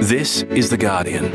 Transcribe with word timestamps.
This 0.00 0.42
is 0.44 0.70
The 0.70 0.76
Guardian. 0.76 1.32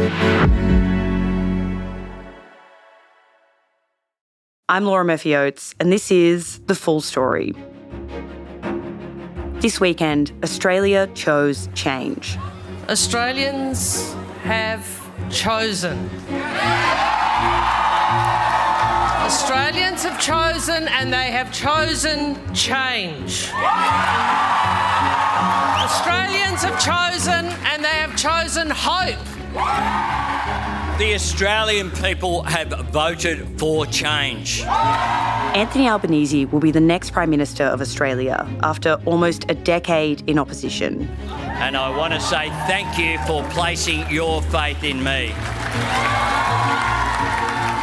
I'm 4.69 4.85
Laura 4.85 5.03
Murphy 5.03 5.35
Oates, 5.35 5.75
and 5.81 5.91
this 5.91 6.09
is 6.09 6.59
The 6.67 6.73
Full 6.73 7.01
Story. 7.01 7.53
This 9.59 9.81
weekend, 9.81 10.31
Australia 10.43 11.07
chose 11.13 11.67
change. 11.75 12.37
Australians 12.87 14.13
have 14.43 14.87
chosen. 15.29 16.09
Australians 19.25 20.03
have 20.03 20.19
chosen 20.21 20.87
and 20.87 21.11
they 21.11 21.31
have 21.31 21.51
chosen 21.51 22.39
change. 22.53 23.51
Australians 25.83 26.63
have 26.63 26.79
chosen 26.79 27.45
and 27.65 27.83
they 27.83 27.89
have 27.89 28.15
chosen 28.15 28.69
hope. 28.69 29.19
The 30.97 31.13
Australian 31.13 31.91
people 31.91 32.43
have 32.43 32.69
voted 32.93 33.45
for 33.59 33.85
change. 33.87 34.61
Anthony 34.63 35.89
Albanese 35.89 36.45
will 36.45 36.61
be 36.61 36.71
the 36.71 36.79
next 36.79 37.11
Prime 37.11 37.29
Minister 37.29 37.65
of 37.65 37.81
Australia 37.81 38.47
after 38.63 38.93
almost 39.05 39.43
a 39.49 39.55
decade 39.55 40.23
in 40.29 40.39
opposition. 40.39 41.05
And 41.27 41.75
I 41.75 41.89
want 41.97 42.13
to 42.13 42.21
say 42.21 42.47
thank 42.65 42.97
you 42.97 43.17
for 43.27 43.43
placing 43.49 44.09
your 44.09 44.41
faith 44.43 44.85
in 44.85 45.03
me. 45.03 45.33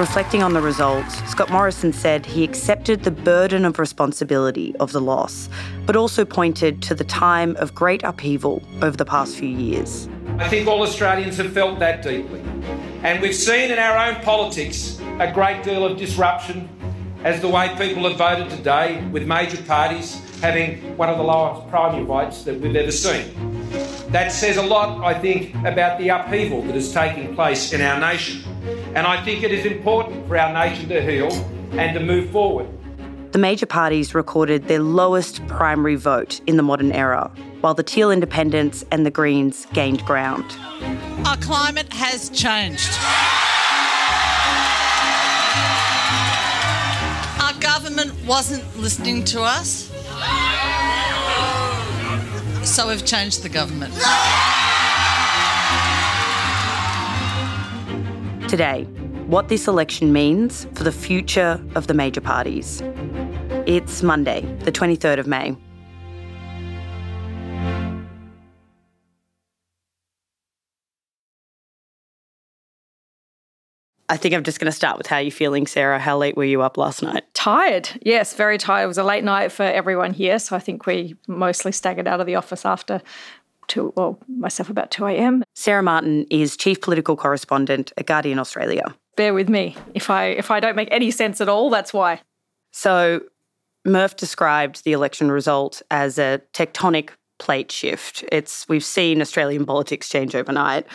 Reflecting 0.01 0.43
on 0.43 0.55
the 0.55 0.63
results, 0.63 1.15
Scott 1.31 1.51
Morrison 1.51 1.93
said 1.93 2.25
he 2.25 2.43
accepted 2.43 3.03
the 3.03 3.11
burden 3.11 3.67
of 3.67 3.79
responsibility 3.79 4.75
of 4.77 4.93
the 4.93 5.01
loss, 5.01 5.51
but 5.85 5.95
also 5.95 6.25
pointed 6.25 6.81
to 6.85 6.95
the 6.95 7.05
time 7.05 7.55
of 7.57 7.75
great 7.75 8.03
upheaval 8.03 8.63
over 8.81 8.97
the 8.97 9.05
past 9.05 9.37
few 9.37 9.51
years. 9.51 10.09
I 10.39 10.49
think 10.49 10.67
all 10.67 10.81
Australians 10.81 11.37
have 11.37 11.53
felt 11.53 11.81
that 11.81 12.03
deeply. 12.03 12.41
And 13.03 13.21
we've 13.21 13.35
seen 13.35 13.71
in 13.71 13.79
our 13.79 13.99
own 14.09 14.23
politics 14.23 14.99
a 15.19 15.31
great 15.31 15.63
deal 15.65 15.85
of 15.85 15.99
disruption 15.99 16.67
as 17.23 17.43
the 17.43 17.49
way 17.49 17.69
people 17.77 18.09
have 18.09 18.17
voted 18.17 18.49
today, 18.49 19.07
with 19.13 19.27
major 19.27 19.63
parties 19.65 20.15
having 20.41 20.97
one 20.97 21.11
of 21.11 21.19
the 21.19 21.25
lowest 21.25 21.69
primary 21.69 22.05
votes 22.05 22.43
that 22.45 22.59
we've 22.59 22.75
ever 22.75 22.91
seen. 22.91 23.50
That 24.13 24.33
says 24.33 24.57
a 24.57 24.63
lot, 24.63 25.05
I 25.05 25.17
think, 25.17 25.55
about 25.65 25.99
the 25.99 26.09
upheaval 26.09 26.63
that 26.63 26.75
is 26.75 26.93
taking 26.93 27.33
place 27.37 27.73
in 27.73 27.81
our 27.81 28.01
nation. 28.01 28.43
And 28.97 29.07
I 29.07 29.23
think 29.25 29.45
it 29.45 29.53
is 29.53 29.65
important 29.65 30.27
for 30.27 30.37
our 30.37 30.53
nation 30.53 30.89
to 30.89 31.01
heal 31.01 31.31
and 31.79 31.95
to 31.97 32.01
move 32.01 32.31
forward. 32.31 32.69
The 33.31 33.39
major 33.39 33.67
parties 33.67 34.13
recorded 34.13 34.67
their 34.67 34.81
lowest 34.81 35.47
primary 35.47 35.95
vote 35.95 36.41
in 36.49 36.57
the 36.57 36.63
modern 36.65 36.91
era, 36.91 37.31
while 37.61 37.75
the 37.75 37.85
Teal 37.85 38.11
Independents 38.11 38.85
and 38.91 39.07
the 39.07 39.13
Greens 39.13 39.69
gained 39.75 40.05
ground. 40.05 40.45
Our 41.25 41.37
climate 41.37 41.93
has 41.93 42.31
changed. 42.31 42.91
Our 47.41 47.53
government 47.61 48.13
wasn't 48.27 48.65
listening 48.77 49.23
to 49.27 49.43
us, 49.43 49.90
so 52.65 52.89
we've 52.89 53.05
changed 53.05 53.43
the 53.43 53.49
government. 53.49 53.95
Today, 58.49 58.85
what 59.27 59.49
this 59.49 59.69
election 59.69 60.13
means 60.13 60.67
for 60.75 60.83
the 60.83 60.93
future 60.93 61.63
of 61.75 61.87
the 61.87 61.95
major 61.95 62.21
parties. 62.21 62.83
It's 63.67 64.03
Monday, 64.03 64.41
the 64.65 64.73
23rd 64.73 65.19
of 65.19 65.27
May. 65.27 65.57
I 74.11 74.17
think 74.17 74.35
I'm 74.35 74.43
just 74.43 74.59
going 74.59 74.71
to 74.71 74.77
start 74.77 74.99
with 74.99 75.07
how 75.07 75.19
you're 75.19 75.31
feeling, 75.31 75.69
Sarah. 75.69 76.01
How 76.01 76.19
late 76.19 76.37
were 76.37 76.45
you 76.45 76.63
up 76.63 76.77
last 76.77 77.01
night? 77.01 77.23
Tired. 77.33 77.89
Yes, 78.03 78.35
very 78.35 78.59
tired. 78.59 78.85
It 78.85 78.89
was 78.89 78.99
a 78.99 79.05
late 79.05 79.23
night 79.23 79.53
for 79.53 79.63
everyone 79.63 80.13
here. 80.13 80.41
So 80.41 80.57
I 80.57 80.59
think 80.59 80.85
we 80.85 81.15
mostly 81.29 81.71
staggered 81.71 82.09
out 82.09 82.21
of 82.21 82.27
the 82.27 82.35
office 82.35 82.67
after 82.67 83.01
two, 83.69 83.93
well, 83.97 84.19
myself 84.29 84.69
about 84.69 84.91
2 84.91 85.07
a.m. 85.07 85.45
Sarah 85.55 85.83
Martin 85.83 86.27
is 86.29 86.57
Chief 86.57 86.81
Political 86.81 87.17
Correspondent 87.17 87.93
at 87.97 88.07
Guardian 88.07 88.41
Australia. 88.41 88.95
Bear 89.15 89.33
with 89.33 89.49
me. 89.49 89.77
If 89.95 90.11
I 90.11 90.25
if 90.27 90.51
I 90.51 90.59
don't 90.59 90.77
make 90.77 90.89
any 90.91 91.13
sense 91.13 91.41
at 91.41 91.49
all, 91.49 91.71
that's 91.71 91.93
why. 91.93 92.21
So 92.73 93.21
Murph 93.85 94.17
described 94.17 94.83
the 94.85 94.93
election 94.93 95.31
result 95.31 95.83
as 95.91 96.19
a 96.19 96.41
tectonic 96.53 97.11
plate 97.41 97.73
shift. 97.73 98.23
It's 98.31 98.69
we've 98.69 98.85
seen 98.85 99.21
Australian 99.21 99.67
politics 99.67 100.09
change 100.09 100.37
overnight. 100.37 100.87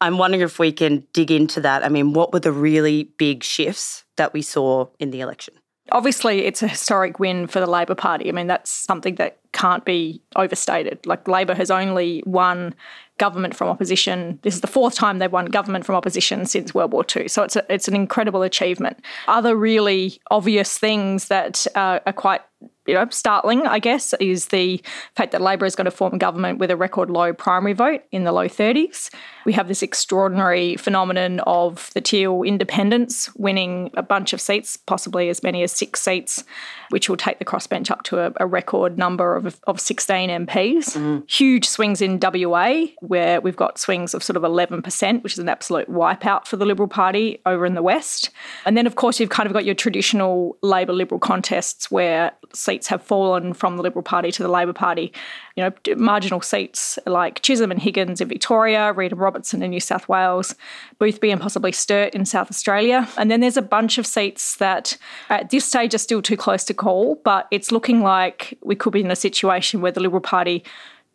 I'm 0.00 0.18
wondering 0.18 0.42
if 0.42 0.60
we 0.60 0.70
can 0.70 1.04
dig 1.12 1.32
into 1.32 1.60
that. 1.62 1.84
I 1.84 1.88
mean, 1.88 2.12
what 2.12 2.32
were 2.32 2.40
the 2.40 2.52
really 2.52 3.04
big 3.16 3.42
shifts 3.42 4.04
that 4.16 4.32
we 4.32 4.42
saw 4.42 4.86
in 5.00 5.10
the 5.10 5.20
election? 5.20 5.54
Obviously, 5.92 6.44
it's 6.44 6.62
a 6.62 6.68
historic 6.68 7.18
win 7.18 7.46
for 7.46 7.60
the 7.60 7.66
Labor 7.66 7.94
Party. 7.94 8.28
I 8.28 8.32
mean, 8.32 8.46
that's 8.46 8.70
something 8.70 9.16
that 9.16 9.38
can't 9.52 9.84
be 9.84 10.22
overstated. 10.34 11.04
Like, 11.04 11.28
Labor 11.28 11.54
has 11.54 11.70
only 11.70 12.22
won 12.24 12.74
government 13.18 13.54
from 13.54 13.68
opposition. 13.68 14.38
This 14.42 14.54
is 14.54 14.60
the 14.62 14.66
fourth 14.66 14.94
time 14.94 15.18
they've 15.18 15.30
won 15.30 15.46
government 15.46 15.84
from 15.84 15.94
opposition 15.94 16.46
since 16.46 16.74
World 16.74 16.92
War 16.92 17.04
II. 17.14 17.28
So 17.28 17.42
it's 17.42 17.54
a, 17.54 17.72
it's 17.72 17.86
an 17.86 17.94
incredible 17.94 18.42
achievement. 18.42 19.04
Other 19.28 19.56
really 19.56 20.20
obvious 20.30 20.78
things 20.78 21.28
that 21.28 21.66
uh, 21.74 22.00
are 22.06 22.12
quite 22.14 22.40
you 22.86 22.94
know, 22.94 23.06
startling, 23.10 23.66
I 23.66 23.78
guess, 23.78 24.12
is 24.14 24.46
the 24.46 24.82
fact 25.14 25.32
that 25.32 25.40
Labor 25.40 25.64
is 25.66 25.74
going 25.74 25.86
to 25.86 25.90
form 25.90 26.14
a 26.14 26.18
government 26.18 26.58
with 26.58 26.70
a 26.70 26.76
record 26.76 27.10
low 27.10 27.32
primary 27.32 27.72
vote 27.72 28.02
in 28.12 28.24
the 28.24 28.32
low 28.32 28.48
30s. 28.48 29.10
We 29.44 29.52
have 29.52 29.68
this 29.68 29.82
extraordinary 29.82 30.76
phenomenon 30.76 31.40
of 31.40 31.90
the 31.94 32.00
Teal 32.00 32.42
independents 32.42 33.34
winning 33.36 33.90
a 33.94 34.02
bunch 34.02 34.32
of 34.32 34.40
seats, 34.40 34.76
possibly 34.76 35.28
as 35.28 35.42
many 35.42 35.62
as 35.62 35.72
six 35.72 36.00
seats, 36.02 36.44
which 36.90 37.08
will 37.08 37.16
take 37.16 37.38
the 37.38 37.44
crossbench 37.44 37.90
up 37.90 38.02
to 38.04 38.20
a, 38.20 38.32
a 38.38 38.46
record 38.46 38.98
number 38.98 39.36
of, 39.36 39.60
of 39.66 39.80
16 39.80 40.30
MPs. 40.46 40.96
Mm. 40.96 41.30
Huge 41.30 41.66
swings 41.66 42.02
in 42.02 42.18
WA, 42.20 42.86
where 43.00 43.40
we've 43.40 43.56
got 43.56 43.78
swings 43.78 44.14
of 44.14 44.22
sort 44.22 44.36
of 44.36 44.42
11%, 44.42 45.22
which 45.22 45.34
is 45.34 45.38
an 45.38 45.48
absolute 45.48 45.90
wipeout 45.90 46.46
for 46.46 46.56
the 46.56 46.66
Liberal 46.66 46.88
Party 46.88 47.40
over 47.46 47.64
in 47.64 47.74
the 47.74 47.82
West. 47.82 48.30
And 48.64 48.76
then, 48.76 48.86
of 48.86 48.96
course, 48.96 49.20
you've 49.20 49.30
kind 49.30 49.46
of 49.46 49.52
got 49.52 49.64
your 49.64 49.74
traditional 49.74 50.56
Labor 50.62 50.92
Liberal 50.92 51.18
contests 51.18 51.90
where 51.90 52.32
seats 52.52 52.73
have 52.88 53.02
fallen 53.02 53.54
from 53.54 53.76
the 53.76 53.82
Liberal 53.82 54.02
Party 54.02 54.32
to 54.32 54.42
the 54.42 54.48
Labor 54.48 54.72
Party. 54.72 55.12
You 55.56 55.64
know, 55.64 55.94
marginal 55.96 56.40
seats 56.40 56.98
like 57.06 57.42
Chisholm 57.42 57.70
and 57.70 57.80
Higgins 57.80 58.20
in 58.20 58.28
Victoria, 58.28 58.92
Reid 58.92 59.12
and 59.12 59.20
Robertson 59.20 59.62
in 59.62 59.70
New 59.70 59.80
South 59.80 60.08
Wales, 60.08 60.54
Boothby 60.98 61.30
and 61.30 61.40
possibly 61.40 61.72
Sturt 61.72 62.14
in 62.14 62.24
South 62.24 62.50
Australia. 62.50 63.08
And 63.16 63.30
then 63.30 63.40
there's 63.40 63.56
a 63.56 63.62
bunch 63.62 63.98
of 63.98 64.06
seats 64.06 64.56
that 64.56 64.96
at 65.30 65.50
this 65.50 65.64
stage 65.64 65.94
are 65.94 65.98
still 65.98 66.22
too 66.22 66.36
close 66.36 66.64
to 66.64 66.74
call, 66.74 67.20
but 67.24 67.46
it's 67.50 67.72
looking 67.72 68.00
like 68.00 68.58
we 68.62 68.74
could 68.74 68.92
be 68.92 69.00
in 69.00 69.10
a 69.10 69.16
situation 69.16 69.80
where 69.80 69.92
the 69.92 70.00
Liberal 70.00 70.20
Party 70.20 70.64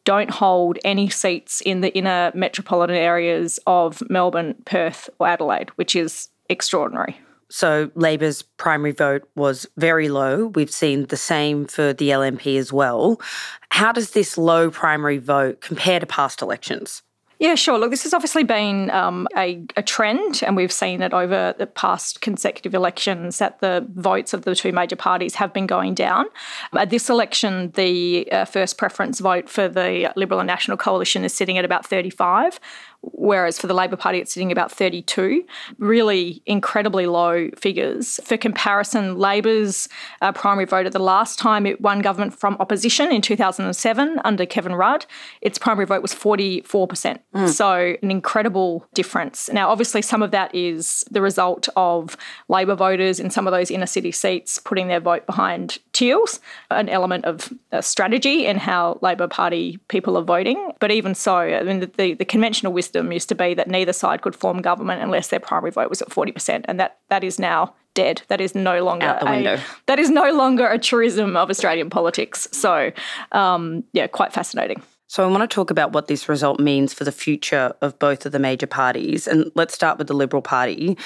don't 0.05 0.31
hold 0.31 0.79
any 0.83 1.09
seats 1.09 1.61
in 1.61 1.81
the 1.81 1.95
inner 1.95 2.31
metropolitan 2.33 2.95
areas 2.95 3.59
of 3.67 4.01
Melbourne, 4.09 4.55
Perth, 4.65 5.09
or 5.19 5.27
Adelaide, 5.27 5.69
which 5.71 5.95
is 5.95 6.29
extraordinary. 6.49 7.19
So 7.49 7.91
Labor's 7.95 8.41
primary 8.41 8.91
vote 8.91 9.27
was 9.35 9.65
very 9.77 10.09
low. 10.09 10.47
We've 10.47 10.71
seen 10.71 11.05
the 11.07 11.17
same 11.17 11.65
for 11.65 11.93
the 11.93 12.09
LNP 12.09 12.57
as 12.57 12.71
well. 12.71 13.19
How 13.71 13.91
does 13.91 14.11
this 14.11 14.37
low 14.37 14.69
primary 14.69 15.17
vote 15.17 15.61
compare 15.61 15.99
to 15.99 16.05
past 16.05 16.41
elections? 16.41 17.01
Yeah, 17.39 17.55
sure. 17.55 17.79
Look, 17.79 17.91
this 17.91 18.03
has 18.03 18.13
obviously 18.13 18.43
been 18.43 18.89
um, 18.89 19.25
a, 19.37 19.63
a, 19.77 19.81
trend, 19.81 20.43
and 20.45 20.57
we've 20.57 20.73
seen 20.73 21.01
it 21.01 21.13
over 21.13 21.55
the 21.57 21.67
past 21.67 22.19
consecutive 22.19 22.75
elections 22.75 23.37
that 23.37 23.61
the 23.61 23.87
votes 23.95 24.33
of 24.33 24.41
the 24.41 24.53
two 24.53 24.73
major 24.73 24.97
parties 24.97 25.35
have 25.35 25.53
been 25.53 25.65
going 25.65 25.93
down. 25.93 26.25
At 26.77 26.89
this 26.89 27.09
election, 27.09 27.71
the 27.75 28.29
uh, 28.29 28.43
first 28.43 28.77
preference 28.77 29.21
vote 29.21 29.49
for 29.49 29.69
the 29.69 30.11
Liberal 30.17 30.41
and 30.41 30.47
National 30.47 30.75
Coalition 30.75 31.23
is 31.23 31.33
sitting 31.33 31.57
at 31.57 31.63
about 31.63 31.85
35, 31.85 32.59
whereas 33.01 33.59
for 33.59 33.67
the 33.67 33.73
Labor 33.73 33.95
Party 33.95 34.19
it's 34.19 34.33
sitting 34.33 34.51
about 34.51 34.71
32. 34.71 35.43
Really 35.77 36.41
incredibly 36.45 37.05
low 37.05 37.49
figures. 37.57 38.19
For 38.23 38.37
comparison, 38.37 39.17
Labor's 39.17 39.87
uh, 40.21 40.31
primary 40.31 40.65
vote 40.65 40.85
at 40.85 40.93
the 40.93 40.99
last 40.99 41.39
time 41.39 41.65
it 41.65 41.81
won 41.81 41.99
government 41.99 42.37
from 42.37 42.57
opposition 42.59 43.11
in 43.11 43.21
2007 43.21 44.19
under 44.23 44.45
Kevin 44.45 44.75
Rudd, 44.75 45.05
its 45.41 45.57
primary 45.57 45.85
vote 45.85 46.01
was 46.01 46.13
44%. 46.13 47.19
Mm. 47.35 47.49
So 47.49 47.95
an 48.01 48.11
incredible 48.11 48.85
difference. 48.93 49.49
Now, 49.51 49.69
obviously, 49.69 50.01
some 50.01 50.21
of 50.21 50.31
that 50.31 50.53
is 50.53 51.03
the 51.11 51.21
result 51.21 51.69
of 51.75 52.17
Labor 52.47 52.75
voters 52.75 53.19
in 53.19 53.29
some 53.29 53.47
of 53.47 53.51
those 53.51 53.71
inner 53.71 53.85
city 53.85 54.11
seats 54.11 54.59
putting 54.59 54.87
their 54.87 54.99
vote 54.99 55.25
behind 55.25 55.79
Teals, 55.99 56.39
an 56.71 56.87
element 56.87 57.25
of 57.25 57.51
uh, 57.73 57.81
strategy 57.81 58.45
in 58.45 58.55
how 58.55 58.99
Labor 59.01 59.27
Party 59.27 59.79
people 59.89 60.17
are 60.17 60.23
voting. 60.23 60.71
But 60.79 60.91
even 60.91 61.13
so, 61.13 61.35
I 61.35 61.61
mean, 61.63 61.81
the, 61.81 61.91
the, 61.97 62.13
the 62.13 62.23
conventional 62.23 62.71
wisdom 62.71 63.11
used 63.11 63.27
to 63.27 63.35
be 63.35 63.53
that 63.55 63.67
neither 63.67 63.91
side 63.91 64.21
could 64.21 64.33
form 64.33 64.61
government 64.61 65.01
unless 65.01 65.27
their 65.27 65.41
primary 65.41 65.71
vote 65.71 65.89
was 65.89 66.01
at 66.01 66.07
40%, 66.07 66.63
and 66.69 66.79
that, 66.79 66.99
that 67.09 67.25
is 67.25 67.37
now 67.37 67.73
dead. 67.95 68.21
That 68.29 68.39
is 68.39 68.55
no 68.55 68.81
longer 68.81 69.07
out 69.07 69.19
the 69.19 69.25
window. 69.25 69.55
A, 69.55 69.63
that 69.87 69.99
is 69.99 70.09
no 70.09 70.31
longer 70.31 70.65
a 70.69 70.79
truism 70.79 71.35
of 71.35 71.49
Australian 71.49 71.89
politics. 71.89 72.47
So, 72.53 72.93
um, 73.33 73.83
yeah, 73.91 74.07
quite 74.07 74.31
fascinating. 74.31 74.81
So, 75.07 75.27
I 75.27 75.27
want 75.29 75.41
to 75.49 75.53
talk 75.53 75.69
about 75.69 75.91
what 75.91 76.07
this 76.07 76.29
result 76.29 76.61
means 76.61 76.93
for 76.93 77.03
the 77.03 77.11
future 77.11 77.73
of 77.81 77.99
both 77.99 78.25
of 78.25 78.31
the 78.31 78.39
major 78.39 78.67
parties. 78.67 79.27
And 79.27 79.51
let's 79.53 79.73
start 79.73 79.97
with 79.97 80.07
the 80.07 80.13
Liberal 80.13 80.41
Party. 80.41 80.97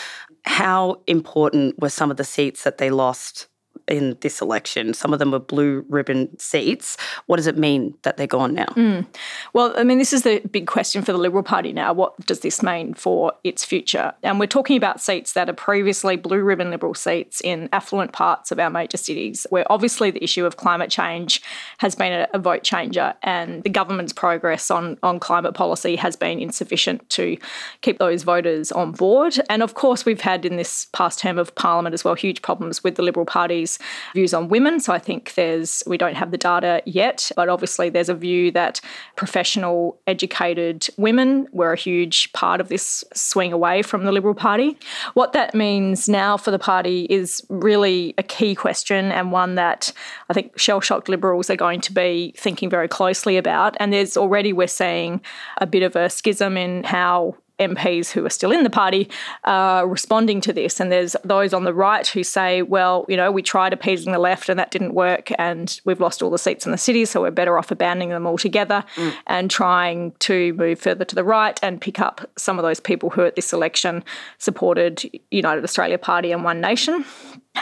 How 0.45 1.01
important 1.07 1.79
were 1.79 1.89
some 1.89 2.11
of 2.11 2.17
the 2.17 2.23
seats 2.23 2.63
that 2.63 2.77
they 2.77 2.91
lost 2.91 3.47
in 3.87 4.17
this 4.21 4.41
election. 4.41 4.93
Some 4.93 5.13
of 5.13 5.19
them 5.19 5.31
were 5.31 5.39
blue 5.39 5.85
ribbon 5.89 6.37
seats. 6.39 6.97
What 7.25 7.37
does 7.37 7.47
it 7.47 7.57
mean 7.57 7.93
that 8.03 8.17
they're 8.17 8.27
gone 8.27 8.53
now? 8.53 8.67
Mm. 8.75 9.05
Well, 9.53 9.73
I 9.77 9.83
mean, 9.83 9.97
this 9.97 10.13
is 10.13 10.23
the 10.23 10.39
big 10.51 10.67
question 10.67 11.01
for 11.01 11.11
the 11.11 11.17
Liberal 11.17 11.43
Party 11.43 11.73
now. 11.73 11.93
What 11.93 12.17
does 12.25 12.39
this 12.41 12.63
mean 12.63 12.93
for 12.93 13.33
its 13.43 13.65
future? 13.65 14.13
And 14.23 14.39
we're 14.39 14.47
talking 14.47 14.77
about 14.77 15.01
seats 15.01 15.33
that 15.33 15.49
are 15.49 15.53
previously 15.53 16.15
blue 16.15 16.41
ribbon 16.41 16.69
Liberal 16.69 16.93
seats 16.93 17.41
in 17.41 17.69
affluent 17.73 18.13
parts 18.13 18.51
of 18.51 18.59
our 18.59 18.69
major 18.69 18.97
cities, 18.97 19.45
where 19.49 19.69
obviously 19.71 20.11
the 20.11 20.23
issue 20.23 20.45
of 20.45 20.57
climate 20.57 20.89
change 20.89 21.41
has 21.79 21.95
been 21.95 22.13
a, 22.13 22.27
a 22.33 22.39
vote 22.39 22.63
changer, 22.63 23.13
and 23.23 23.63
the 23.63 23.69
government's 23.69 24.13
progress 24.13 24.71
on, 24.71 24.97
on 25.03 25.19
climate 25.19 25.53
policy 25.53 25.95
has 25.95 26.15
been 26.15 26.39
insufficient 26.39 27.09
to 27.09 27.37
keep 27.81 27.99
those 27.99 28.23
voters 28.23 28.71
on 28.71 28.91
board. 28.91 29.39
And 29.49 29.61
of 29.61 29.73
course, 29.73 30.05
we've 30.05 30.21
had 30.21 30.45
in 30.45 30.55
this 30.55 30.87
past 30.93 31.19
term 31.19 31.37
of 31.37 31.53
Parliament 31.55 31.93
as 31.93 32.03
well 32.03 32.15
huge 32.15 32.41
problems 32.41 32.83
with 32.83 32.95
the 32.95 33.03
Liberal 33.03 33.25
Party's 33.25 33.72
views 34.13 34.33
on 34.33 34.47
women. 34.47 34.79
So 34.79 34.93
I 34.93 34.99
think 34.99 35.33
there's, 35.35 35.83
we 35.87 35.97
don't 35.97 36.15
have 36.15 36.31
the 36.31 36.37
data 36.37 36.81
yet, 36.85 37.31
but 37.35 37.49
obviously 37.49 37.89
there's 37.89 38.09
a 38.09 38.15
view 38.15 38.51
that 38.51 38.81
professional, 39.15 39.99
educated 40.07 40.87
women 40.97 41.47
were 41.51 41.73
a 41.73 41.77
huge 41.77 42.31
part 42.33 42.61
of 42.61 42.69
this 42.69 43.03
swing 43.13 43.53
away 43.53 43.81
from 43.81 44.05
the 44.05 44.11
Liberal 44.11 44.33
Party. 44.33 44.77
What 45.13 45.33
that 45.33 45.53
means 45.53 46.09
now 46.09 46.37
for 46.37 46.51
the 46.51 46.59
party 46.59 47.07
is 47.09 47.45
really 47.49 48.13
a 48.17 48.23
key 48.23 48.55
question 48.55 49.11
and 49.11 49.31
one 49.31 49.55
that 49.55 49.91
I 50.29 50.33
think 50.33 50.57
shell 50.57 50.81
shocked 50.81 51.09
Liberals 51.09 51.49
are 51.49 51.55
going 51.55 51.81
to 51.81 51.93
be 51.93 52.33
thinking 52.37 52.69
very 52.69 52.87
closely 52.87 53.37
about. 53.37 53.75
And 53.79 53.91
there's 53.93 54.17
already, 54.17 54.53
we're 54.53 54.67
seeing 54.67 55.21
a 55.57 55.65
bit 55.65 55.83
of 55.83 55.95
a 55.95 56.09
schism 56.09 56.57
in 56.57 56.83
how 56.83 57.35
MPs 57.59 58.11
who 58.11 58.25
are 58.25 58.29
still 58.29 58.51
in 58.51 58.63
the 58.63 58.69
party 58.69 59.09
are 59.43 59.87
responding 59.87 60.41
to 60.41 60.53
this. 60.53 60.79
And 60.79 60.91
there's 60.91 61.15
those 61.23 61.53
on 61.53 61.63
the 61.63 61.73
right 61.73 62.05
who 62.07 62.23
say, 62.23 62.61
well, 62.61 63.05
you 63.07 63.15
know, 63.15 63.31
we 63.31 63.41
tried 63.41 63.73
appeasing 63.73 64.11
the 64.11 64.19
left 64.19 64.49
and 64.49 64.57
that 64.59 64.71
didn't 64.71 64.93
work, 64.93 65.31
and 65.37 65.79
we've 65.85 65.99
lost 65.99 66.21
all 66.21 66.29
the 66.29 66.37
seats 66.37 66.65
in 66.65 66.71
the 66.71 66.77
city, 66.77 67.05
so 67.05 67.21
we're 67.21 67.31
better 67.31 67.57
off 67.57 67.71
abandoning 67.71 68.09
them 68.09 68.25
altogether 68.25 68.83
mm. 68.95 69.13
and 69.27 69.51
trying 69.51 70.11
to 70.19 70.53
move 70.53 70.79
further 70.79 71.05
to 71.05 71.15
the 71.15 71.23
right 71.23 71.59
and 71.61 71.79
pick 71.81 71.99
up 71.99 72.29
some 72.37 72.57
of 72.57 72.63
those 72.63 72.79
people 72.79 73.09
who 73.09 73.23
at 73.25 73.35
this 73.35 73.53
election 73.53 74.03
supported 74.37 75.09
United 75.31 75.63
Australia 75.63 75.97
Party 75.97 76.31
and 76.31 76.43
One 76.43 76.59
Nation. 76.59 77.05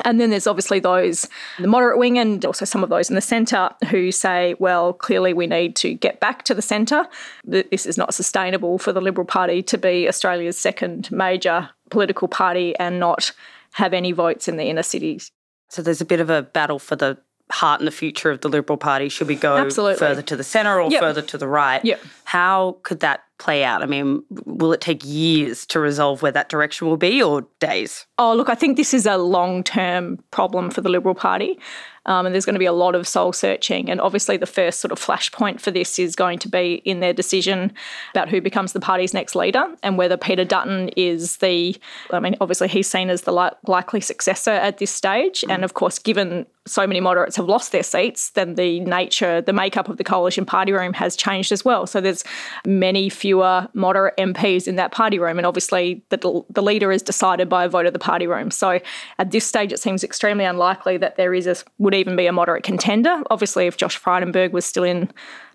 And 0.05 0.19
then 0.19 0.29
there's 0.29 0.47
obviously 0.47 0.79
those, 0.79 1.27
the 1.59 1.67
moderate 1.67 1.97
wing, 1.97 2.17
and 2.17 2.43
also 2.45 2.65
some 2.65 2.83
of 2.83 2.89
those 2.89 3.09
in 3.09 3.15
the 3.15 3.21
centre 3.21 3.69
who 3.89 4.11
say, 4.11 4.55
well, 4.57 4.93
clearly 4.93 5.33
we 5.33 5.47
need 5.47 5.75
to 5.77 5.93
get 5.93 6.19
back 6.19 6.43
to 6.43 6.53
the 6.53 6.61
centre. 6.61 7.05
This 7.43 7.85
is 7.85 7.97
not 7.97 8.13
sustainable 8.13 8.77
for 8.77 8.93
the 8.93 9.01
Liberal 9.01 9.25
Party 9.25 9.61
to 9.63 9.77
be 9.77 10.07
Australia's 10.07 10.57
second 10.57 11.11
major 11.11 11.69
political 11.89 12.27
party 12.27 12.75
and 12.77 12.99
not 12.99 13.31
have 13.73 13.93
any 13.93 14.11
votes 14.11 14.47
in 14.47 14.57
the 14.57 14.65
inner 14.65 14.83
cities. 14.83 15.29
So 15.69 15.81
there's 15.81 16.01
a 16.01 16.05
bit 16.05 16.19
of 16.19 16.29
a 16.29 16.41
battle 16.41 16.79
for 16.79 16.95
the 16.95 17.17
heart 17.51 17.81
and 17.81 17.87
the 17.87 17.91
future 17.91 18.31
of 18.31 18.41
the 18.41 18.49
Liberal 18.49 18.77
Party. 18.77 19.09
Should 19.09 19.27
we 19.27 19.35
go 19.35 19.57
Absolutely. 19.57 19.99
further 19.99 20.21
to 20.21 20.35
the 20.35 20.43
centre 20.43 20.81
or 20.81 20.89
yep. 20.89 21.01
further 21.01 21.21
to 21.21 21.37
the 21.37 21.47
right? 21.47 21.83
Yep. 21.83 22.01
How 22.23 22.77
could 22.83 23.01
that 23.01 23.23
play 23.41 23.63
out? 23.63 23.81
I 23.81 23.87
mean, 23.87 24.23
will 24.45 24.71
it 24.71 24.81
take 24.81 25.03
years 25.03 25.65
to 25.67 25.79
resolve 25.79 26.21
where 26.21 26.31
that 26.31 26.47
direction 26.47 26.87
will 26.87 26.97
be 26.97 27.21
or 27.21 27.45
days? 27.59 28.05
Oh, 28.17 28.35
look, 28.35 28.49
I 28.49 28.55
think 28.55 28.77
this 28.77 28.93
is 28.93 29.05
a 29.07 29.17
long 29.17 29.63
term 29.63 30.23
problem 30.29 30.69
for 30.69 30.81
the 30.81 30.89
Liberal 30.89 31.15
Party. 31.15 31.59
Um, 32.07 32.25
and 32.25 32.33
there's 32.33 32.45
going 32.45 32.55
to 32.55 32.59
be 32.59 32.65
a 32.65 32.73
lot 32.73 32.95
of 32.95 33.07
soul 33.07 33.31
searching. 33.31 33.89
And 33.89 34.01
obviously, 34.01 34.37
the 34.37 34.47
first 34.47 34.79
sort 34.79 34.91
of 34.91 34.99
flashpoint 34.99 35.59
for 35.59 35.69
this 35.69 35.99
is 35.99 36.15
going 36.15 36.39
to 36.39 36.49
be 36.49 36.81
in 36.83 36.99
their 36.99 37.13
decision 37.13 37.71
about 38.11 38.29
who 38.29 38.41
becomes 38.41 38.73
the 38.73 38.79
party's 38.79 39.13
next 39.13 39.35
leader 39.35 39.63
and 39.83 39.97
whether 39.97 40.17
Peter 40.17 40.43
Dutton 40.43 40.89
is 40.89 41.37
the, 41.37 41.75
I 42.11 42.19
mean, 42.19 42.35
obviously, 42.41 42.69
he's 42.69 42.89
seen 42.89 43.09
as 43.09 43.21
the 43.21 43.31
li- 43.31 43.51
likely 43.67 44.01
successor 44.01 44.51
at 44.51 44.79
this 44.79 44.91
stage. 44.91 45.41
Mm. 45.41 45.53
And 45.53 45.63
of 45.63 45.75
course, 45.75 45.99
given 45.99 46.47
so 46.65 46.87
many 46.87 47.01
moderates 47.01 47.35
have 47.35 47.47
lost 47.47 47.71
their 47.71 47.83
seats, 47.83 48.31
then 48.31 48.55
the 48.55 48.79
nature, 48.81 49.41
the 49.41 49.53
makeup 49.53 49.87
of 49.87 49.97
the 49.97 50.03
coalition 50.03 50.45
party 50.45 50.71
room 50.71 50.93
has 50.93 51.15
changed 51.15 51.51
as 51.51 51.65
well. 51.65 51.85
So 51.85 52.01
there's 52.01 52.23
many 52.65 53.09
fewer 53.31 53.65
moderate 53.73 54.13
MPs 54.17 54.67
in 54.67 54.75
that 54.75 54.91
party 54.91 55.17
room. 55.17 55.37
And 55.37 55.47
obviously, 55.47 56.03
the, 56.09 56.43
the 56.49 56.61
leader 56.61 56.91
is 56.91 57.01
decided 57.01 57.47
by 57.47 57.63
a 57.63 57.69
vote 57.69 57.85
of 57.85 57.93
the 57.93 57.99
party 57.99 58.27
room. 58.27 58.51
So 58.51 58.81
at 59.19 59.31
this 59.31 59.47
stage, 59.47 59.71
it 59.71 59.79
seems 59.79 60.03
extremely 60.03 60.43
unlikely 60.43 60.97
that 60.97 61.15
there 61.15 61.33
is 61.33 61.47
a, 61.47 61.55
would 61.77 61.93
even 61.93 62.17
be 62.17 62.27
a 62.27 62.33
moderate 62.33 62.63
contender. 62.63 63.23
Obviously, 63.29 63.67
if 63.67 63.77
Josh 63.77 63.97
Frydenberg 63.97 64.51
was 64.51 64.65
still 64.65 64.83
in 64.83 65.09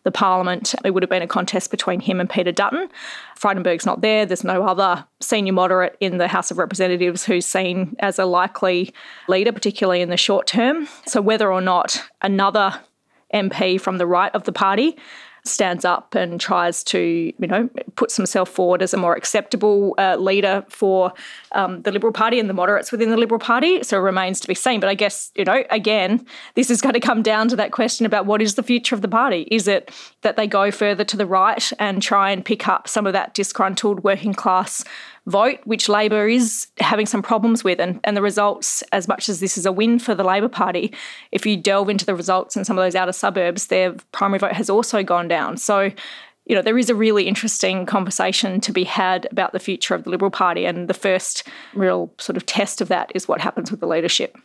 the 0.04 0.10
parliament, 0.10 0.74
it 0.86 0.92
would 0.92 1.02
have 1.02 1.10
been 1.10 1.20
a 1.20 1.26
contest 1.26 1.70
between 1.70 2.00
him 2.00 2.18
and 2.18 2.30
Peter 2.30 2.50
Dutton. 2.50 2.88
Frydenberg's 3.38 3.84
not 3.84 4.00
there. 4.00 4.24
There's 4.24 4.42
no 4.42 4.66
other 4.66 5.04
senior 5.20 5.52
moderate 5.52 5.98
in 6.00 6.16
the 6.16 6.28
House 6.28 6.50
of 6.50 6.56
Representatives 6.56 7.26
who's 7.26 7.44
seen 7.44 7.94
as 7.98 8.18
a 8.18 8.24
likely 8.24 8.94
leader, 9.28 9.52
particularly 9.52 10.00
in 10.00 10.08
the 10.08 10.16
short 10.16 10.46
term. 10.46 10.88
So, 11.06 11.20
whether 11.20 11.52
or 11.52 11.60
not 11.60 12.02
another 12.22 12.80
MP 13.34 13.78
from 13.78 13.98
the 13.98 14.06
right 14.06 14.34
of 14.34 14.44
the 14.44 14.52
party 14.52 14.96
stands 15.46 15.84
up 15.84 16.14
and 16.14 16.40
tries 16.40 16.82
to, 16.84 17.32
you 17.38 17.46
know, 17.46 17.68
puts 17.94 18.16
himself 18.16 18.48
forward 18.48 18.82
as 18.82 18.92
a 18.92 18.96
more 18.96 19.14
acceptable 19.14 19.94
uh, 19.98 20.16
leader 20.16 20.64
for 20.68 21.12
um, 21.52 21.82
the 21.82 21.92
Liberal 21.92 22.12
Party 22.12 22.38
and 22.38 22.48
the 22.48 22.54
moderates 22.54 22.92
within 22.92 23.10
the 23.10 23.16
Liberal 23.16 23.38
Party. 23.38 23.82
So 23.82 23.98
it 23.98 24.00
remains 24.00 24.40
to 24.40 24.48
be 24.48 24.54
seen. 24.54 24.80
But 24.80 24.88
I 24.88 24.94
guess, 24.94 25.32
you 25.34 25.44
know, 25.44 25.64
again, 25.70 26.24
this 26.54 26.70
is 26.70 26.80
going 26.80 26.94
to 26.94 27.00
come 27.00 27.22
down 27.22 27.48
to 27.48 27.56
that 27.56 27.72
question 27.72 28.06
about 28.06 28.26
what 28.26 28.42
is 28.42 28.54
the 28.54 28.62
future 28.62 28.94
of 28.94 29.02
the 29.02 29.08
party? 29.08 29.46
Is 29.50 29.68
it 29.68 29.90
that 30.22 30.36
they 30.36 30.46
go 30.46 30.70
further 30.70 31.04
to 31.04 31.16
the 31.16 31.26
right 31.26 31.72
and 31.78 32.02
try 32.02 32.30
and 32.30 32.44
pick 32.44 32.68
up 32.68 32.88
some 32.88 33.06
of 33.06 33.12
that 33.12 33.34
disgruntled 33.34 34.04
working 34.04 34.34
class 34.34 34.84
vote, 35.26 35.58
which 35.64 35.88
Labor 35.88 36.28
is 36.28 36.68
having 36.78 37.06
some 37.06 37.22
problems 37.22 37.64
with. 37.64 37.80
And, 37.80 38.00
and 38.04 38.16
the 38.16 38.22
results, 38.22 38.82
as 38.92 39.08
much 39.08 39.28
as 39.28 39.40
this 39.40 39.58
is 39.58 39.66
a 39.66 39.72
win 39.72 39.98
for 39.98 40.14
the 40.14 40.24
Labor 40.24 40.48
Party, 40.48 40.92
if 41.32 41.44
you 41.44 41.56
delve 41.56 41.88
into 41.88 42.06
the 42.06 42.14
results 42.14 42.56
in 42.56 42.64
some 42.64 42.78
of 42.78 42.84
those 42.84 42.94
outer 42.94 43.12
suburbs, 43.12 43.66
their 43.66 43.94
primary 44.12 44.38
vote 44.38 44.52
has 44.52 44.70
also 44.70 45.02
gone 45.02 45.28
down. 45.28 45.56
So, 45.56 45.90
you 46.46 46.54
know, 46.54 46.62
there 46.62 46.78
is 46.78 46.88
a 46.88 46.94
really 46.94 47.26
interesting 47.26 47.86
conversation 47.86 48.60
to 48.60 48.72
be 48.72 48.84
had 48.84 49.26
about 49.32 49.52
the 49.52 49.58
future 49.58 49.94
of 49.94 50.04
the 50.04 50.10
Liberal 50.10 50.30
Party. 50.30 50.64
And 50.64 50.88
the 50.88 50.94
first 50.94 51.46
real 51.74 52.12
sort 52.18 52.36
of 52.36 52.46
test 52.46 52.80
of 52.80 52.88
that 52.88 53.10
is 53.14 53.26
what 53.26 53.40
happens 53.40 53.70
with 53.70 53.80
the 53.80 53.88
leadership. 53.88 54.36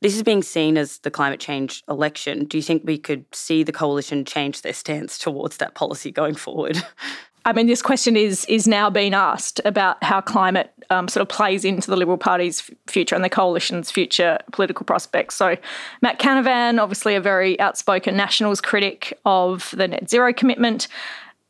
This 0.00 0.16
is 0.16 0.22
being 0.22 0.42
seen 0.42 0.76
as 0.76 0.98
the 0.98 1.10
climate 1.10 1.40
change 1.40 1.82
election. 1.88 2.44
Do 2.44 2.58
you 2.58 2.62
think 2.62 2.82
we 2.84 2.98
could 2.98 3.24
see 3.32 3.62
the 3.62 3.72
coalition 3.72 4.24
change 4.24 4.62
their 4.62 4.74
stance 4.74 5.16
towards 5.16 5.58
that 5.58 5.74
policy 5.74 6.10
going 6.10 6.34
forward? 6.34 6.82
I 7.46 7.52
mean, 7.52 7.66
this 7.66 7.82
question 7.82 8.16
is 8.16 8.44
is 8.46 8.66
now 8.66 8.88
being 8.90 9.14
asked 9.14 9.60
about 9.64 10.02
how 10.02 10.20
climate 10.20 10.72
um, 10.90 11.08
sort 11.08 11.22
of 11.22 11.28
plays 11.28 11.64
into 11.64 11.90
the 11.90 11.96
Liberal 11.96 12.16
Party's 12.16 12.70
future 12.86 13.14
and 13.14 13.24
the 13.24 13.30
coalition's 13.30 13.90
future 13.90 14.38
political 14.52 14.84
prospects. 14.84 15.34
So, 15.34 15.56
Matt 16.00 16.18
Canavan, 16.18 16.80
obviously 16.80 17.14
a 17.14 17.20
very 17.20 17.58
outspoken 17.60 18.16
Nationals 18.16 18.60
critic 18.60 19.18
of 19.24 19.74
the 19.76 19.88
net 19.88 20.08
zero 20.08 20.32
commitment, 20.32 20.88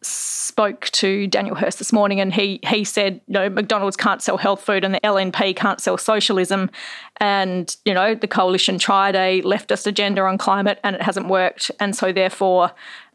spoke 0.02 0.88
to 0.90 1.26
Daniel 1.26 1.54
Hurst 1.54 1.78
this 1.78 1.92
morning, 1.92 2.20
and 2.20 2.32
he 2.32 2.60
he 2.66 2.84
said, 2.84 3.20
you 3.26 3.34
know, 3.34 3.48
McDonald's 3.48 3.96
can't 3.96 4.22
sell 4.22 4.36
health 4.36 4.62
food, 4.62 4.84
and 4.84 4.94
the 4.94 5.00
LNP 5.00 5.56
can't 5.56 5.80
sell 5.80 5.96
socialism, 5.96 6.70
and 7.18 7.76
you 7.84 7.94
know, 7.94 8.14
the 8.14 8.28
coalition 8.28 8.78
tried 8.78 9.14
a 9.14 9.42
leftist 9.42 9.86
agenda 9.86 10.22
on 10.22 10.38
climate, 10.38 10.80
and 10.82 10.96
it 10.96 11.02
hasn't 11.02 11.28
worked, 11.28 11.70
and 11.80 11.96
so 11.96 12.12
therefore 12.12 12.72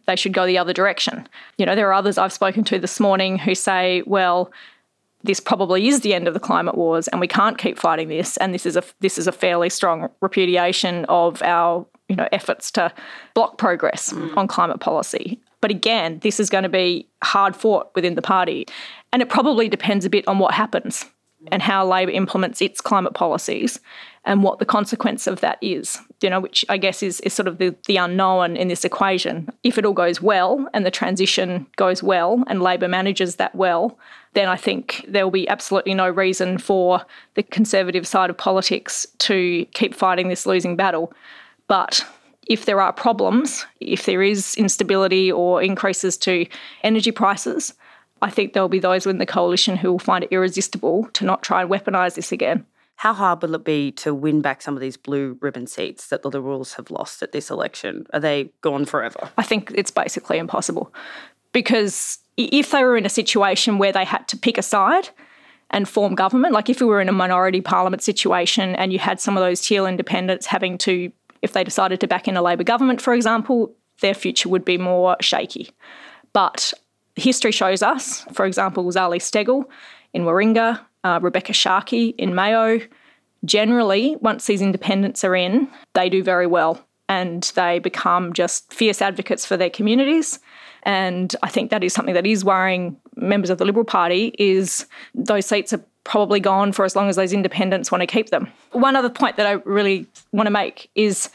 they 0.09 0.15
should 0.15 0.33
go 0.33 0.47
the 0.47 0.57
other 0.57 0.73
direction. 0.73 1.29
You 1.59 1.67
know, 1.67 1.75
there 1.75 1.87
are 1.87 1.93
others 1.93 2.17
I've 2.17 2.33
spoken 2.33 2.63
to 2.65 2.79
this 2.79 2.99
morning 2.99 3.37
who 3.37 3.53
say, 3.53 4.01
well, 4.07 4.51
this 5.23 5.39
probably 5.39 5.87
is 5.87 6.01
the 6.01 6.15
end 6.15 6.27
of 6.27 6.33
the 6.33 6.39
climate 6.39 6.75
wars 6.75 7.07
and 7.09 7.21
we 7.21 7.27
can't 7.27 7.59
keep 7.59 7.77
fighting 7.77 8.07
this 8.07 8.35
and 8.37 8.53
this 8.53 8.65
is 8.65 8.75
a 8.75 8.83
this 9.01 9.17
is 9.17 9.27
a 9.27 9.31
fairly 9.31 9.69
strong 9.69 10.09
repudiation 10.21 11.05
of 11.09 11.41
our 11.43 11.85
you 12.07 12.15
know 12.15 12.27
efforts 12.31 12.71
to 12.71 12.91
block 13.33 13.57
progress 13.57 14.13
mm. 14.13 14.35
on 14.37 14.47
climate 14.47 14.79
policy 14.79 15.37
but 15.59 15.69
again 15.69 16.19
this 16.19 16.39
is 16.39 16.49
going 16.49 16.63
to 16.63 16.69
be 16.69 17.05
hard 17.21 17.53
fought 17.53 17.91
within 17.95 18.15
the 18.15 18.21
party 18.21 18.65
and 19.11 19.21
it 19.21 19.27
probably 19.27 19.67
depends 19.67 20.05
a 20.05 20.09
bit 20.09 20.25
on 20.25 20.39
what 20.39 20.53
happens 20.53 21.05
and 21.47 21.61
how 21.61 21.87
labor 21.87 22.11
implements 22.11 22.61
its 22.61 22.81
climate 22.81 23.13
policies 23.13 23.79
and 24.25 24.43
what 24.43 24.59
the 24.59 24.65
consequence 24.65 25.25
of 25.25 25.39
that 25.39 25.57
is, 25.61 25.97
you 26.21 26.29
know, 26.29 26.39
which 26.39 26.65
I 26.67 26.77
guess 26.77 27.01
is, 27.01 27.19
is 27.21 27.33
sort 27.33 27.47
of 27.47 27.57
the, 27.57 27.73
the 27.87 27.97
unknown 27.97 28.57
in 28.57 28.67
this 28.67 28.83
equation. 28.83 29.49
If 29.63 29.77
it 29.77 29.85
all 29.85 29.93
goes 29.93 30.21
well 30.21 30.67
and 30.73 30.85
the 30.85 30.91
transition 30.91 31.65
goes 31.77 32.03
well 32.03 32.43
and 32.47 32.61
Labor 32.61 32.87
manages 32.87 33.37
that 33.37 33.55
well, 33.55 33.97
then 34.33 34.47
I 34.49 34.57
think 34.57 35.05
there 35.07 35.25
will 35.25 35.31
be 35.31 35.47
absolutely 35.47 35.93
no 35.93 36.09
reason 36.09 36.57
for 36.57 37.01
the 37.35 37.43
Conservative 37.43 38.05
side 38.05 38.29
of 38.29 38.37
politics 38.37 39.07
to 39.19 39.65
keep 39.73 39.95
fighting 39.95 40.27
this 40.27 40.45
losing 40.45 40.75
battle. 40.75 41.13
But 41.67 42.05
if 42.47 42.65
there 42.65 42.81
are 42.81 42.91
problems, 42.91 43.65
if 43.79 44.05
there 44.05 44.21
is 44.21 44.55
instability 44.55 45.31
or 45.31 45.61
increases 45.61 46.17
to 46.17 46.45
energy 46.83 47.11
prices, 47.11 47.73
I 48.21 48.29
think 48.29 48.53
there'll 48.53 48.69
be 48.69 48.79
those 48.79 49.05
within 49.05 49.19
the 49.19 49.25
coalition 49.25 49.77
who 49.77 49.91
will 49.91 49.99
find 49.99 50.23
it 50.23 50.31
irresistible 50.31 51.09
to 51.13 51.25
not 51.25 51.43
try 51.43 51.61
and 51.61 51.69
weaponise 51.69 52.15
this 52.15 52.31
again. 52.31 52.65
how 52.97 53.13
hard 53.13 53.41
will 53.41 53.55
it 53.55 53.63
be 53.63 53.93
to 53.93 54.13
win 54.13 54.41
back 54.41 54.61
some 54.61 54.75
of 54.75 54.81
these 54.81 54.97
blue 54.97 55.37
ribbon 55.39 55.65
seats 55.65 56.07
that 56.07 56.21
the 56.21 56.29
Liberals 56.29 56.73
have 56.73 56.91
lost 56.91 57.23
at 57.23 57.31
this 57.31 57.49
election? 57.49 58.05
Are 58.11 58.19
they 58.19 58.51
gone 58.61 58.83
forever? 58.83 59.29
I 59.37 59.43
think 59.43 59.71
it's 59.73 59.91
basically 59.91 60.37
impossible 60.37 60.93
because 61.53 62.19
if 62.35 62.71
they 62.71 62.83
were 62.83 62.97
in 62.97 63.05
a 63.05 63.09
situation 63.09 63.77
where 63.77 63.93
they 63.93 64.03
had 64.03 64.27
to 64.27 64.37
pick 64.37 64.57
a 64.57 64.61
side 64.61 65.09
and 65.69 65.87
form 65.87 66.13
government, 66.15 66.53
like 66.53 66.69
if 66.69 66.81
we 66.81 66.87
were 66.87 66.99
in 66.99 67.09
a 67.09 67.13
minority 67.13 67.61
parliament 67.61 68.03
situation 68.03 68.75
and 68.75 68.91
you 68.91 68.99
had 68.99 69.19
some 69.19 69.37
of 69.37 69.41
those 69.41 69.61
teal 69.61 69.85
independents 69.85 70.45
having 70.45 70.77
to, 70.79 71.11
if 71.41 71.53
they 71.53 71.63
decided 71.63 71.99
to 72.01 72.07
back 72.07 72.27
in 72.27 72.35
a 72.35 72.41
Labor 72.41 72.63
government, 72.63 73.01
for 73.01 73.13
example, 73.13 73.73
their 74.01 74.13
future 74.13 74.49
would 74.49 74.65
be 74.65 74.77
more 74.77 75.15
shaky. 75.21 75.69
But 76.33 76.73
history 77.19 77.51
shows 77.51 77.81
us, 77.83 78.21
for 78.33 78.45
example, 78.45 78.83
Zali 78.85 79.19
Steggall 79.19 79.65
in 80.13 80.23
Warringah, 80.23 80.79
uh, 81.03 81.19
Rebekha 81.19 81.53
Sharkie 81.53 82.15
in 82.17 82.35
Mayo, 82.35 82.79
generally, 83.45 84.15
once 84.17 84.45
these 84.45 84.61
independents 84.61 85.23
are 85.23 85.35
in, 85.35 85.67
they 85.93 86.09
do 86.09 86.23
very 86.23 86.47
well 86.47 86.85
and 87.07 87.51
they 87.55 87.79
become 87.79 88.33
just 88.33 88.71
fierce 88.71 89.01
advocates 89.01 89.45
for 89.45 89.57
their 89.57 89.69
communities. 89.69 90.39
And 90.83 91.35
I 91.41 91.49
think 91.49 91.71
that 91.71 91.83
is 91.83 91.93
something 91.93 92.13
that 92.13 92.25
is 92.25 92.45
worrying 92.45 92.97
members 93.15 93.49
of 93.49 93.57
the 93.57 93.65
Liberal 93.65 93.85
Party 93.85 94.33
is 94.37 94.85
those 95.13 95.45
seats 95.45 95.73
are 95.73 95.83
probably 96.03 96.39
gone 96.39 96.71
for 96.71 96.85
as 96.85 96.95
long 96.95 97.09
as 97.09 97.15
those 97.15 97.33
independents 97.33 97.91
want 97.91 98.01
to 98.01 98.07
keep 98.07 98.29
them. 98.29 98.47
One 98.71 98.95
other 98.95 99.09
point 99.09 99.37
that 99.37 99.45
I 99.45 99.53
really 99.65 100.07
want 100.31 100.47
to 100.47 100.51
make 100.51 100.89
is 100.95 101.29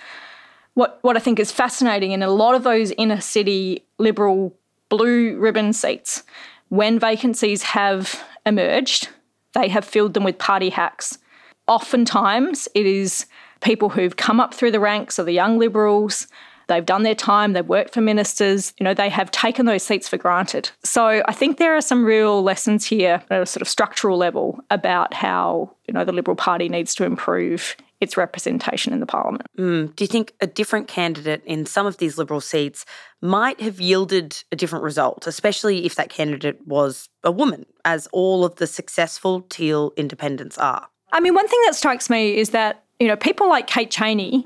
what, 0.75 0.99
what 1.03 1.17
I 1.17 1.21
think 1.21 1.39
is 1.39 1.53
fascinating 1.53 2.13
in 2.13 2.23
a 2.23 2.31
lot 2.31 2.55
of 2.55 2.63
those 2.63 2.91
inner 2.93 3.21
city 3.21 3.85
Liberal 3.99 4.57
blue 4.89 5.39
ribbon 5.39 5.73
seats, 5.73 6.23
when 6.69 6.99
vacancies 6.99 7.63
have 7.63 8.23
emerged, 8.47 9.09
they 9.55 9.69
have 9.69 9.85
filled 9.85 10.15
them 10.15 10.25
with 10.25 10.39
party 10.39 10.71
hacks. 10.71 11.19
Oftentimes, 11.67 12.69
it 12.75 12.87
is 12.87 13.27
people 13.61 13.89
who've 13.89 14.17
come 14.17 14.41
up 14.41 14.53
through 14.53 14.71
the 14.71 14.81
ranks 14.81 15.19
of 15.19 15.27
the 15.27 15.33
young 15.33 15.59
Liberals. 15.59 16.27
They've 16.67 16.85
done 16.85 17.03
their 17.03 17.15
time, 17.15 17.53
they've 17.53 17.67
worked 17.67 17.93
for 17.93 18.01
ministers, 18.01 18.73
you 18.79 18.85
know, 18.85 18.95
they 18.95 19.11
have 19.11 19.31
taken 19.31 19.67
those 19.67 19.83
seats 19.83 20.09
for 20.09 20.17
granted. 20.17 20.71
So 20.83 21.23
I 21.27 21.33
think 21.33 21.59
there 21.59 21.77
are 21.77 21.83
some 21.83 22.05
real 22.05 22.43
lessons 22.43 22.87
here 22.87 23.23
at 23.29 23.43
a 23.43 23.47
sort 23.47 23.61
of 23.61 23.69
structural 23.69 24.17
level 24.17 24.61
about 24.71 25.13
how, 25.13 25.75
you 25.87 25.93
know, 25.93 26.07
the 26.07 26.13
Liberal 26.13 26.37
Party 26.37 26.71
needs 26.71 26.95
to 26.95 27.05
improve 27.05 27.77
its 28.01 28.17
representation 28.17 28.93
in 28.93 29.01
the 29.01 29.07
parliament. 29.07 29.47
Mm. 29.59 29.95
Do 29.97 30.05
you 30.05 30.09
think 30.09 30.35
a 30.41 30.47
different 30.47 30.89
candidate 30.89 31.43
in 31.45 31.65
some 31.65 31.87
of 31.87 31.99
these 31.99 32.19
Liberal 32.19 32.41
seats 32.41 32.85
might 33.23 33.61
have 33.61 33.81
yielded 33.81 34.43
a 34.53 34.57
different 34.57 34.85
result, 34.85 35.27
especially 35.27 35.87
if 35.87 35.95
that 35.95 36.11
candidate 36.11 36.67
was 36.67 37.09
a 37.23 37.31
woman, 37.31 37.67
as 37.85 38.09
all 38.13 38.45
of 38.45 38.57
the 38.57 38.67
successful 38.67 39.43
teal 39.43 39.93
independents 39.97 40.59
are? 40.59 40.89
I 41.13 41.21
mean, 41.21 41.35
one 41.35 41.49
thing 41.49 41.61
that 41.67 41.75
strikes 41.75 42.11
me 42.11 42.37
is 42.37 42.51
that, 42.51 42.85
you 42.99 43.07
know, 43.07 43.17
people 43.17 43.49
like 43.49 43.67
Kate 43.67 43.91
Chaney 43.91 44.45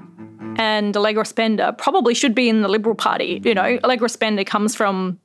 and 0.56 0.96
Allegra 0.96 1.24
Spender 1.24 1.72
probably 1.72 2.14
should 2.14 2.34
be 2.34 2.48
in 2.48 2.62
the 2.62 2.68
Liberal 2.68 2.94
Party. 2.94 3.40
You 3.44 3.54
know, 3.54 3.78
Allegra 3.82 4.08
Spender 4.08 4.44
comes 4.44 4.74
from, 4.74 5.18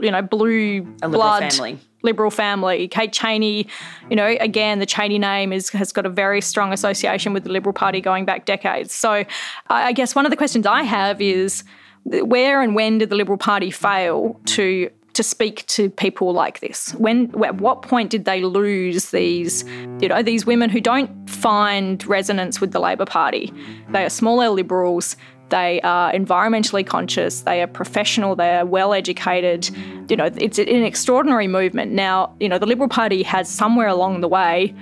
you 0.00 0.10
know, 0.10 0.22
blue 0.22 0.86
a 1.02 1.08
blood. 1.08 1.42
Liberal 1.42 1.50
family. 1.50 1.78
Liberal 2.04 2.30
family. 2.30 2.86
Kate 2.88 3.12
Chaney, 3.12 3.66
you 4.10 4.16
know, 4.16 4.36
again, 4.40 4.78
the 4.78 4.86
Chaney 4.86 5.18
name 5.18 5.52
is 5.52 5.70
has 5.70 5.92
got 5.92 6.06
a 6.06 6.10
very 6.10 6.40
strong 6.40 6.72
association 6.72 7.32
with 7.32 7.44
the 7.44 7.50
Liberal 7.50 7.72
Party 7.72 8.00
going 8.00 8.24
back 8.24 8.44
decades. 8.44 8.92
So 8.92 9.24
I 9.68 9.92
guess 9.92 10.14
one 10.14 10.26
of 10.26 10.30
the 10.30 10.36
questions 10.36 10.66
I 10.66 10.82
have 10.82 11.20
is 11.20 11.64
where 12.04 12.60
and 12.60 12.74
when 12.74 12.98
did 12.98 13.10
the 13.10 13.16
Liberal 13.16 13.38
Party 13.38 13.70
fail 13.70 14.38
to 14.46 14.90
to 15.14 15.22
speak 15.22 15.64
to 15.66 15.90
people 15.90 16.32
like 16.32 16.60
this? 16.60 16.92
When 16.94 17.32
at 17.44 17.56
what 17.60 17.82
point 17.82 18.10
did 18.10 18.24
they 18.24 18.42
lose 18.42 19.10
these, 19.10 19.64
you 20.00 20.08
know, 20.08 20.22
these 20.22 20.44
women 20.44 20.70
who 20.70 20.80
don't 20.80 21.30
find 21.30 22.04
resonance 22.06 22.60
with 22.60 22.72
the 22.72 22.80
Labor 22.80 23.06
Party? 23.06 23.52
They 23.90 24.04
are 24.04 24.10
small 24.10 24.42
L 24.42 24.52
liberals. 24.52 25.16
They 25.50 25.80
are 25.82 26.12
environmentally 26.12 26.86
conscious. 26.86 27.42
They 27.42 27.62
are 27.62 27.66
professional. 27.66 28.34
They 28.34 28.56
are 28.56 28.66
well 28.66 28.94
educated. 28.94 29.70
You 30.08 30.16
know, 30.16 30.30
it's 30.36 30.58
an 30.58 30.68
extraordinary 30.68 31.48
movement. 31.48 31.92
Now, 31.92 32.34
you 32.40 32.48
know, 32.48 32.58
the 32.58 32.66
Liberal 32.66 32.88
Party 32.88 33.22
has 33.22 33.48
somewhere 33.48 33.88
along 33.88 34.20
the 34.20 34.28
way 34.28 34.74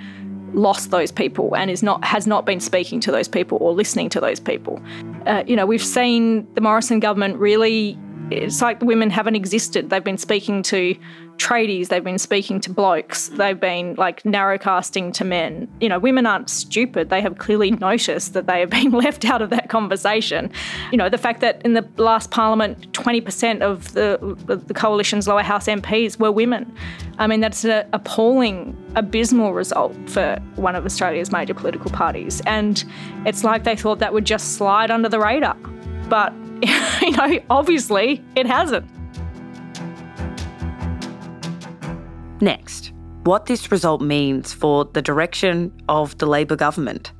lost 0.53 0.91
those 0.91 1.11
people 1.11 1.55
and 1.55 1.71
is 1.71 1.81
not 1.81 2.03
has 2.05 2.27
not 2.27 2.45
been 2.45 2.59
speaking 2.59 2.99
to 2.99 3.11
those 3.11 3.27
people 3.27 3.57
or 3.59 3.73
listening 3.73 4.09
to 4.09 4.19
those 4.19 4.39
people. 4.39 4.81
Uh, 5.25 5.43
you 5.47 5.55
know, 5.55 5.65
we've 5.65 5.83
seen 5.83 6.47
the 6.53 6.61
Morrison 6.61 6.99
government 6.99 7.37
really 7.37 7.97
it's 8.31 8.61
like 8.61 8.79
the 8.79 8.85
women 8.85 9.09
haven't 9.09 9.35
existed. 9.35 9.89
They've 9.89 10.03
been 10.03 10.17
speaking 10.17 10.63
to 10.63 10.95
tradies, 11.37 11.89
they've 11.89 12.03
been 12.03 12.17
speaking 12.17 12.59
to 12.61 12.69
blokes, 12.69 13.29
they've 13.29 13.59
been 13.59 13.95
like 13.95 14.23
narrowcasting 14.23 15.13
to 15.13 15.25
men. 15.25 15.67
You 15.81 15.89
know, 15.89 15.99
women 15.99 16.25
aren't 16.25 16.49
stupid. 16.49 17.09
They 17.09 17.21
have 17.21 17.37
clearly 17.37 17.71
noticed 17.71 18.33
that 18.33 18.47
they 18.47 18.59
have 18.59 18.69
been 18.69 18.91
left 19.03 19.25
out 19.25 19.41
of 19.41 19.49
that 19.49 19.69
conversation. 19.69 20.51
You 20.91 20.97
know, 20.97 21.09
the 21.09 21.17
fact 21.17 21.41
that 21.41 21.61
in 21.63 21.73
the 21.73 21.87
last 21.97 22.31
parliament, 22.31 22.91
20% 22.93 23.61
of 23.61 23.93
the, 23.93 24.17
the 24.45 24.73
coalition's 24.73 25.27
lower 25.27 25.43
house 25.43 25.67
MPs 25.67 26.19
were 26.19 26.31
women. 26.31 26.73
I 27.19 27.27
mean, 27.27 27.41
that's 27.41 27.63
an 27.63 27.87
appalling, 27.93 28.75
abysmal 28.95 29.53
result 29.53 29.95
for 30.09 30.39
one 30.55 30.75
of 30.75 30.85
Australia's 30.85 31.31
major 31.31 31.53
political 31.53 31.91
parties. 31.91 32.41
And 32.45 32.83
it's 33.25 33.43
like 33.43 33.63
they 33.63 33.75
thought 33.75 33.99
that 33.99 34.13
would 34.13 34.25
just 34.25 34.55
slide 34.55 34.91
under 34.91 35.09
the 35.09 35.19
radar. 35.19 35.55
But 36.09 36.33
you 37.01 37.11
know, 37.11 37.39
obviously 37.49 38.23
it 38.35 38.45
hasn't. 38.45 38.85
Next, 42.43 42.91
what 43.23 43.45
this 43.45 43.71
result 43.71 44.01
means 44.01 44.51
for 44.51 44.83
the 44.83 45.01
direction 45.01 45.71
of 45.87 46.17
the 46.17 46.25
Labor 46.25 46.57
government. 46.57 47.13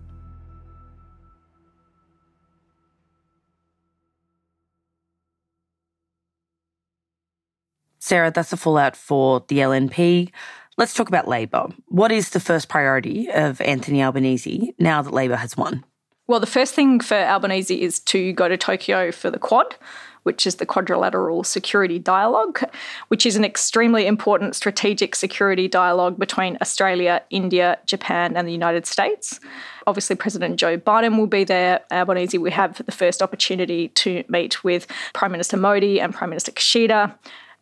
Sarah, 7.99 8.31
that's 8.31 8.49
the 8.49 8.57
fallout 8.57 8.97
for 8.97 9.45
the 9.47 9.59
LNP. 9.59 10.29
Let's 10.77 10.93
talk 10.93 11.07
about 11.07 11.29
Labor. 11.29 11.69
What 11.87 12.11
is 12.11 12.31
the 12.31 12.41
first 12.41 12.67
priority 12.67 13.31
of 13.31 13.61
Anthony 13.61 14.03
Albanese 14.03 14.75
now 14.77 15.01
that 15.01 15.13
Labor 15.13 15.37
has 15.37 15.55
won? 15.55 15.85
Well, 16.27 16.41
the 16.41 16.47
first 16.47 16.73
thing 16.73 16.99
for 16.99 17.15
Albanese 17.15 17.81
is 17.81 18.01
to 18.01 18.33
go 18.33 18.49
to 18.49 18.57
Tokyo 18.57 19.13
for 19.13 19.31
the 19.31 19.39
Quad, 19.39 19.77
which 20.23 20.47
is 20.47 20.55
the 20.55 20.65
Quadrilateral 20.65 21.43
Security 21.43 21.99
Dialogue, 21.99 22.61
which 23.09 23.25
is 23.25 23.35
an 23.35 23.45
extremely 23.45 24.07
important 24.07 24.55
strategic 24.55 25.15
security 25.15 25.67
dialogue 25.67 26.17
between 26.17 26.57
Australia, 26.61 27.21
India, 27.29 27.77
Japan, 27.85 28.35
and 28.35 28.47
the 28.47 28.51
United 28.51 28.85
States. 28.85 29.39
Obviously, 29.85 30.15
President 30.15 30.57
Joe 30.59 30.77
Biden 30.77 31.17
will 31.17 31.27
be 31.27 31.43
there. 31.43 31.81
Albanese 31.91 32.37
we 32.37 32.51
have 32.51 32.83
the 32.85 32.91
first 32.91 33.21
opportunity 33.21 33.89
to 33.89 34.23
meet 34.29 34.63
with 34.63 34.87
Prime 35.13 35.31
Minister 35.31 35.57
Modi 35.57 35.99
and 35.99 36.13
Prime 36.13 36.29
Minister 36.29 36.51
Kishida. 36.51 37.13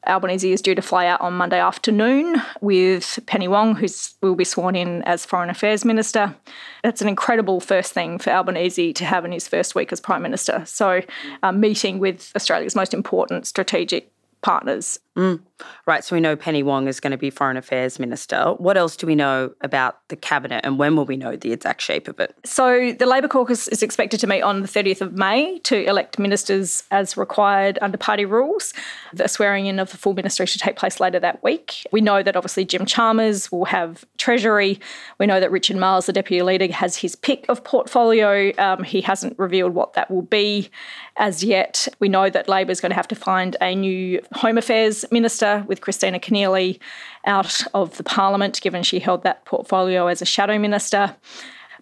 Albanese 0.07 0.51
is 0.51 0.61
due 0.61 0.75
to 0.75 0.81
fly 0.81 1.05
out 1.05 1.21
on 1.21 1.33
Monday 1.33 1.59
afternoon 1.59 2.41
with 2.59 3.19
Penny 3.27 3.47
Wong, 3.47 3.75
who 3.75 3.87
will 4.21 4.35
be 4.35 4.43
sworn 4.43 4.75
in 4.75 5.03
as 5.03 5.25
Foreign 5.25 5.49
Affairs 5.49 5.85
Minister. 5.85 6.35
That's 6.83 7.01
an 7.01 7.07
incredible 7.07 7.59
first 7.59 7.93
thing 7.93 8.17
for 8.17 8.31
Albanese 8.31 8.93
to 8.93 9.05
have 9.05 9.25
in 9.25 9.31
his 9.31 9.47
first 9.47 9.75
week 9.75 9.91
as 9.91 9.99
Prime 9.99 10.23
Minister. 10.23 10.63
So, 10.65 11.01
um, 11.43 11.59
meeting 11.59 11.99
with 11.99 12.31
Australia's 12.35 12.75
most 12.75 12.93
important 12.93 13.45
strategic 13.45 14.11
partners. 14.41 14.99
Mm. 15.17 15.41
Right, 15.85 16.03
so 16.03 16.15
we 16.15 16.21
know 16.21 16.35
Penny 16.35 16.63
Wong 16.63 16.87
is 16.87 16.99
going 16.99 17.11
to 17.11 17.17
be 17.17 17.29
Foreign 17.29 17.57
Affairs 17.57 17.99
Minister. 17.99 18.53
What 18.57 18.77
else 18.77 18.95
do 18.95 19.05
we 19.05 19.13
know 19.13 19.51
about 19.61 20.07
the 20.07 20.15
Cabinet 20.15 20.61
and 20.63 20.79
when 20.79 20.95
will 20.95 21.05
we 21.05 21.17
know 21.17 21.35
the 21.35 21.51
exact 21.51 21.81
shape 21.81 22.07
of 22.07 22.19
it? 22.19 22.33
So, 22.45 22.93
the 22.93 23.05
Labor 23.05 23.27
caucus 23.27 23.67
is 23.67 23.83
expected 23.83 24.19
to 24.21 24.27
meet 24.27 24.41
on 24.41 24.61
the 24.61 24.67
30th 24.67 25.01
of 25.01 25.13
May 25.13 25.59
to 25.59 25.83
elect 25.85 26.17
ministers 26.17 26.83
as 26.91 27.17
required 27.17 27.77
under 27.81 27.97
party 27.97 28.25
rules. 28.25 28.73
The 29.13 29.27
swearing 29.27 29.65
in 29.65 29.79
of 29.79 29.91
the 29.91 29.97
full 29.97 30.13
ministry 30.13 30.45
should 30.45 30.61
take 30.61 30.77
place 30.77 30.99
later 30.99 31.19
that 31.19 31.43
week. 31.43 31.85
We 31.91 31.99
know 31.99 32.23
that 32.23 32.35
obviously 32.35 32.63
Jim 32.63 32.85
Chalmers 32.85 33.51
will 33.51 33.65
have 33.65 34.05
Treasury. 34.17 34.79
We 35.19 35.25
know 35.25 35.39
that 35.39 35.51
Richard 35.51 35.77
Marles, 35.77 36.05
the 36.05 36.13
Deputy 36.13 36.41
Leader, 36.41 36.71
has 36.71 36.95
his 36.95 37.15
pick 37.15 37.45
of 37.49 37.63
portfolio. 37.63 38.53
Um, 38.57 38.83
he 38.83 39.01
hasn't 39.01 39.37
revealed 39.37 39.73
what 39.73 39.93
that 39.93 40.09
will 40.09 40.21
be 40.21 40.69
as 41.17 41.43
yet. 41.43 41.87
We 41.99 42.09
know 42.09 42.29
that 42.29 42.47
Labor 42.47 42.71
is 42.71 42.79
going 42.79 42.91
to 42.91 42.95
have 42.95 43.07
to 43.09 43.15
find 43.15 43.57
a 43.61 43.75
new 43.75 44.21
Home 44.33 44.57
Affairs 44.57 45.00
Minister 45.09 45.63
with 45.67 45.81
Kristina 45.81 46.21
Keneally 46.21 46.79
out 47.25 47.61
of 47.73 47.97
the 47.97 48.03
Parliament, 48.03 48.59
given 48.61 48.83
she 48.83 48.99
held 48.99 49.23
that 49.23 49.45
portfolio 49.45 50.07
as 50.07 50.21
a 50.21 50.25
shadow 50.25 50.59
minister. 50.59 51.15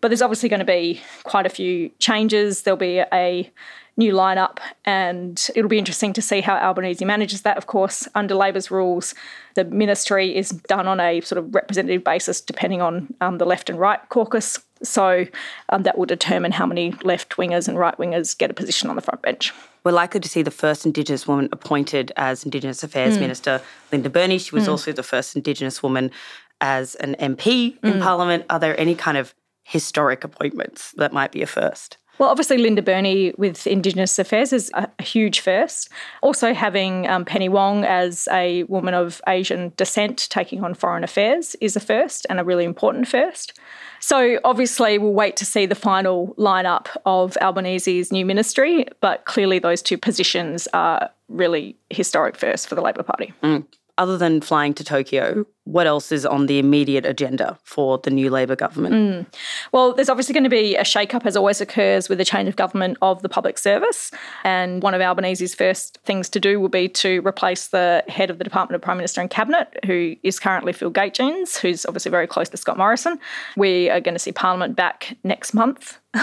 But 0.01 0.09
there's 0.09 0.21
obviously 0.21 0.49
going 0.49 0.59
to 0.59 0.65
be 0.65 1.01
quite 1.23 1.45
a 1.45 1.49
few 1.49 1.89
changes. 1.99 2.61
There'll 2.61 2.77
be 2.77 2.99
a 2.99 3.51
new 3.97 4.13
lineup, 4.13 4.59
and 4.85 5.49
it'll 5.55 5.69
be 5.69 5.77
interesting 5.77 6.13
to 6.13 6.21
see 6.21 6.39
how 6.39 6.55
Albanese 6.55 7.03
manages 7.03 7.41
that. 7.41 7.57
Of 7.57 7.67
course, 7.67 8.07
under 8.15 8.33
Labor's 8.33 8.71
rules, 8.71 9.13
the 9.55 9.65
ministry 9.65 10.35
is 10.35 10.49
done 10.49 10.87
on 10.87 11.01
a 11.01 11.19
sort 11.21 11.37
of 11.37 11.53
representative 11.53 12.03
basis, 12.03 12.39
depending 12.39 12.81
on 12.81 13.13
um, 13.19 13.39
the 13.39 13.45
left 13.45 13.69
and 13.69 13.77
right 13.77 13.99
caucus. 14.07 14.59
So 14.81 15.25
um, 15.67 15.83
that 15.83 15.97
will 15.97 16.05
determine 16.05 16.53
how 16.53 16.65
many 16.65 16.91
left 17.03 17.35
wingers 17.35 17.67
and 17.67 17.77
right 17.77 17.97
wingers 17.97 18.37
get 18.37 18.49
a 18.49 18.53
position 18.53 18.89
on 18.89 18.95
the 18.95 19.01
front 19.01 19.21
bench. 19.21 19.53
We're 19.89 19.93
likely 19.93 20.19
to 20.19 20.29
see 20.29 20.43
the 20.43 20.51
first 20.51 20.85
Indigenous 20.85 21.27
woman 21.27 21.49
appointed 21.51 22.11
as 22.15 22.45
Indigenous 22.45 22.83
Affairs 22.83 23.17
mm. 23.17 23.21
Minister, 23.21 23.59
Linda 23.91 24.07
Burney. 24.07 24.37
She 24.37 24.53
was 24.53 24.67
mm. 24.67 24.69
also 24.69 24.91
the 24.91 25.01
first 25.01 25.35
Indigenous 25.35 25.81
woman 25.81 26.11
as 26.61 26.93
an 26.93 27.15
MP 27.19 27.75
in 27.83 27.93
mm. 27.93 27.99
Parliament. 27.99 28.45
Are 28.51 28.59
there 28.59 28.79
any 28.79 28.93
kind 28.93 29.17
of 29.17 29.33
historic 29.63 30.23
appointments 30.23 30.91
that 30.97 31.11
might 31.11 31.31
be 31.31 31.41
a 31.41 31.47
first? 31.47 31.97
Well, 32.19 32.29
obviously, 32.29 32.57
Linda 32.57 32.81
Burney 32.81 33.33
with 33.37 33.65
Indigenous 33.65 34.19
Affairs 34.19 34.51
is 34.51 34.69
a, 34.73 34.89
huge 35.01 35.39
first. 35.39 35.89
Also, 36.21 36.53
having 36.53 37.07
um, 37.07 37.23
Penny 37.23 37.47
Wong 37.47 37.85
as 37.85 38.27
a 38.29 38.63
woman 38.63 38.93
of 38.93 39.21
Asian 39.25 39.71
descent 39.77 40.27
taking 40.29 40.61
on 40.61 40.73
foreign 40.73 41.05
affairs 41.05 41.55
is 41.61 41.77
a 41.77 41.79
first 41.79 42.27
and 42.29 42.37
a 42.37 42.43
really 42.43 42.65
important 42.65 43.07
first. 43.07 43.57
So, 44.01 44.37
obviously, 44.43 44.97
we'll 44.97 45.13
wait 45.13 45.37
to 45.37 45.45
see 45.45 45.65
the 45.65 45.75
final 45.75 46.35
lineup 46.37 46.87
of 47.05 47.37
Albanese's 47.39 48.11
new 48.11 48.25
ministry, 48.25 48.85
but 48.99 49.23
clearly, 49.23 49.59
those 49.59 49.81
two 49.81 49.97
positions 49.97 50.67
are 50.73 51.09
really 51.29 51.77
historic 51.89 52.35
first 52.35 52.67
for 52.67 52.75
the 52.75 52.81
Labor 52.81 53.03
Party. 53.03 53.33
Mm 53.41 53.65
other 53.99 54.17
than 54.17 54.39
flying 54.39 54.73
to 54.73 54.83
Tokyo, 54.83 55.45
what 55.69 55.85
else 55.85 56.11
is 56.11 56.25
on 56.25 56.47
the 56.47 56.57
immediate 56.57 57.05
agenda 57.05 57.57
for 57.63 57.99
the 57.99 58.09
new 58.09 58.29
Labor 58.29 58.55
government? 58.55 58.95
Mm. 58.95 59.25
Well, 59.71 59.93
there's 59.93 60.09
obviously 60.09 60.33
going 60.33 60.43
to 60.43 60.49
be 60.49 60.75
a 60.75 60.83
shake-up, 60.83 61.25
as 61.25 61.37
always 61.37 61.61
occurs 61.61 62.09
with 62.09 62.17
the 62.17 62.25
change 62.25 62.49
of 62.49 62.55
government 62.55 62.97
of 63.03 63.21
the 63.21 63.29
public 63.29 63.57
service. 63.59 64.11
And 64.43 64.81
one 64.81 64.95
of 64.95 65.01
Albanese's 65.01 65.53
first 65.53 65.99
things 66.05 66.27
to 66.29 66.39
do 66.39 66.59
will 66.59 66.69
be 66.69 66.89
to 66.89 67.21
replace 67.25 67.67
the 67.67 68.03
head 68.07 68.31
of 68.31 68.39
the 68.39 68.43
Department 68.43 68.75
of 68.75 68.81
Prime 68.81 68.97
Minister 68.97 69.21
and 69.21 69.29
Cabinet, 69.29 69.67
who 69.85 70.15
is 70.23 70.39
currently 70.39 70.73
Phil 70.73 70.91
Gaetjens, 70.91 71.59
who's 71.59 71.85
obviously 71.85 72.09
very 72.09 72.25
close 72.25 72.49
to 72.49 72.57
Scott 72.57 72.77
Morrison. 72.77 73.19
We 73.55 73.89
are 73.91 73.99
going 73.99 74.15
to 74.15 74.19
see 74.19 74.31
Parliament 74.31 74.75
back 74.75 75.17
next 75.23 75.53
month. 75.53 75.99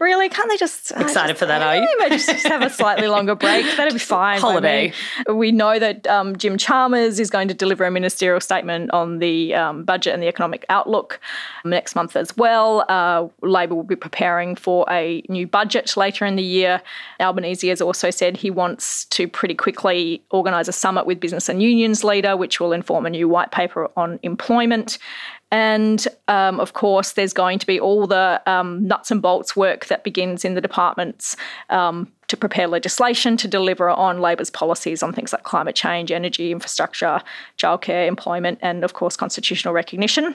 really? 0.00 0.28
Can't 0.30 0.48
they 0.48 0.56
just 0.56 0.90
excited 0.92 1.32
just, 1.32 1.38
for 1.38 1.46
that? 1.46 1.60
Are 1.60 1.76
you? 1.76 1.96
Maybe 1.98 2.16
just, 2.16 2.30
just 2.30 2.46
have 2.46 2.62
a 2.62 2.70
slightly 2.70 3.08
longer 3.08 3.34
break. 3.34 3.66
That'd 3.76 3.92
be 3.92 3.98
fine. 4.16 4.40
Holiday. 4.40 4.94
We 5.30 5.52
know 5.52 5.78
that 5.78 6.06
um, 6.06 6.36
Jim 6.36 6.56
Is 6.94 7.30
going 7.30 7.48
to 7.48 7.54
deliver 7.54 7.84
a 7.84 7.90
ministerial 7.90 8.40
statement 8.40 8.90
on 8.92 9.18
the 9.18 9.54
um, 9.54 9.84
budget 9.84 10.14
and 10.14 10.22
the 10.22 10.28
economic 10.28 10.64
outlook 10.68 11.20
next 11.64 11.94
month 11.94 12.16
as 12.16 12.36
well. 12.36 12.84
Uh, 12.88 13.28
Labor 13.42 13.74
will 13.74 13.82
be 13.82 13.96
preparing 13.96 14.56
for 14.56 14.86
a 14.90 15.22
new 15.28 15.46
budget 15.46 15.96
later 15.96 16.24
in 16.24 16.36
the 16.36 16.42
year. 16.42 16.80
Albanese 17.20 17.68
has 17.68 17.80
also 17.80 18.10
said 18.10 18.36
he 18.36 18.50
wants 18.50 19.04
to 19.06 19.26
pretty 19.26 19.54
quickly 19.54 20.22
organise 20.30 20.68
a 20.68 20.72
summit 20.72 21.06
with 21.06 21.18
business 21.20 21.48
and 21.48 21.62
unions 21.62 22.04
leader, 22.04 22.36
which 22.36 22.60
will 22.60 22.72
inform 22.72 23.06
a 23.06 23.10
new 23.10 23.28
white 23.28 23.50
paper 23.50 23.90
on 23.96 24.18
employment. 24.22 24.98
And 25.52 26.06
um, 26.26 26.58
of 26.58 26.72
course, 26.72 27.12
there's 27.12 27.32
going 27.32 27.60
to 27.60 27.66
be 27.66 27.78
all 27.78 28.06
the 28.06 28.42
um, 28.46 28.86
nuts 28.86 29.10
and 29.10 29.22
bolts 29.22 29.54
work 29.54 29.86
that 29.86 30.02
begins 30.02 30.44
in 30.44 30.54
the 30.54 30.60
departments 30.60 31.36
um, 31.70 32.10
to 32.26 32.36
prepare 32.36 32.66
legislation 32.66 33.36
to 33.36 33.46
deliver 33.46 33.88
on 33.88 34.20
Labor's 34.20 34.50
policies 34.50 35.02
on 35.02 35.12
things 35.12 35.32
like 35.32 35.44
climate 35.44 35.76
change, 35.76 36.10
energy, 36.10 36.50
infrastructure, 36.50 37.22
childcare, 37.58 38.08
employment, 38.08 38.58
and 38.60 38.82
of 38.82 38.94
course, 38.94 39.16
constitutional 39.16 39.72
recognition. 39.72 40.34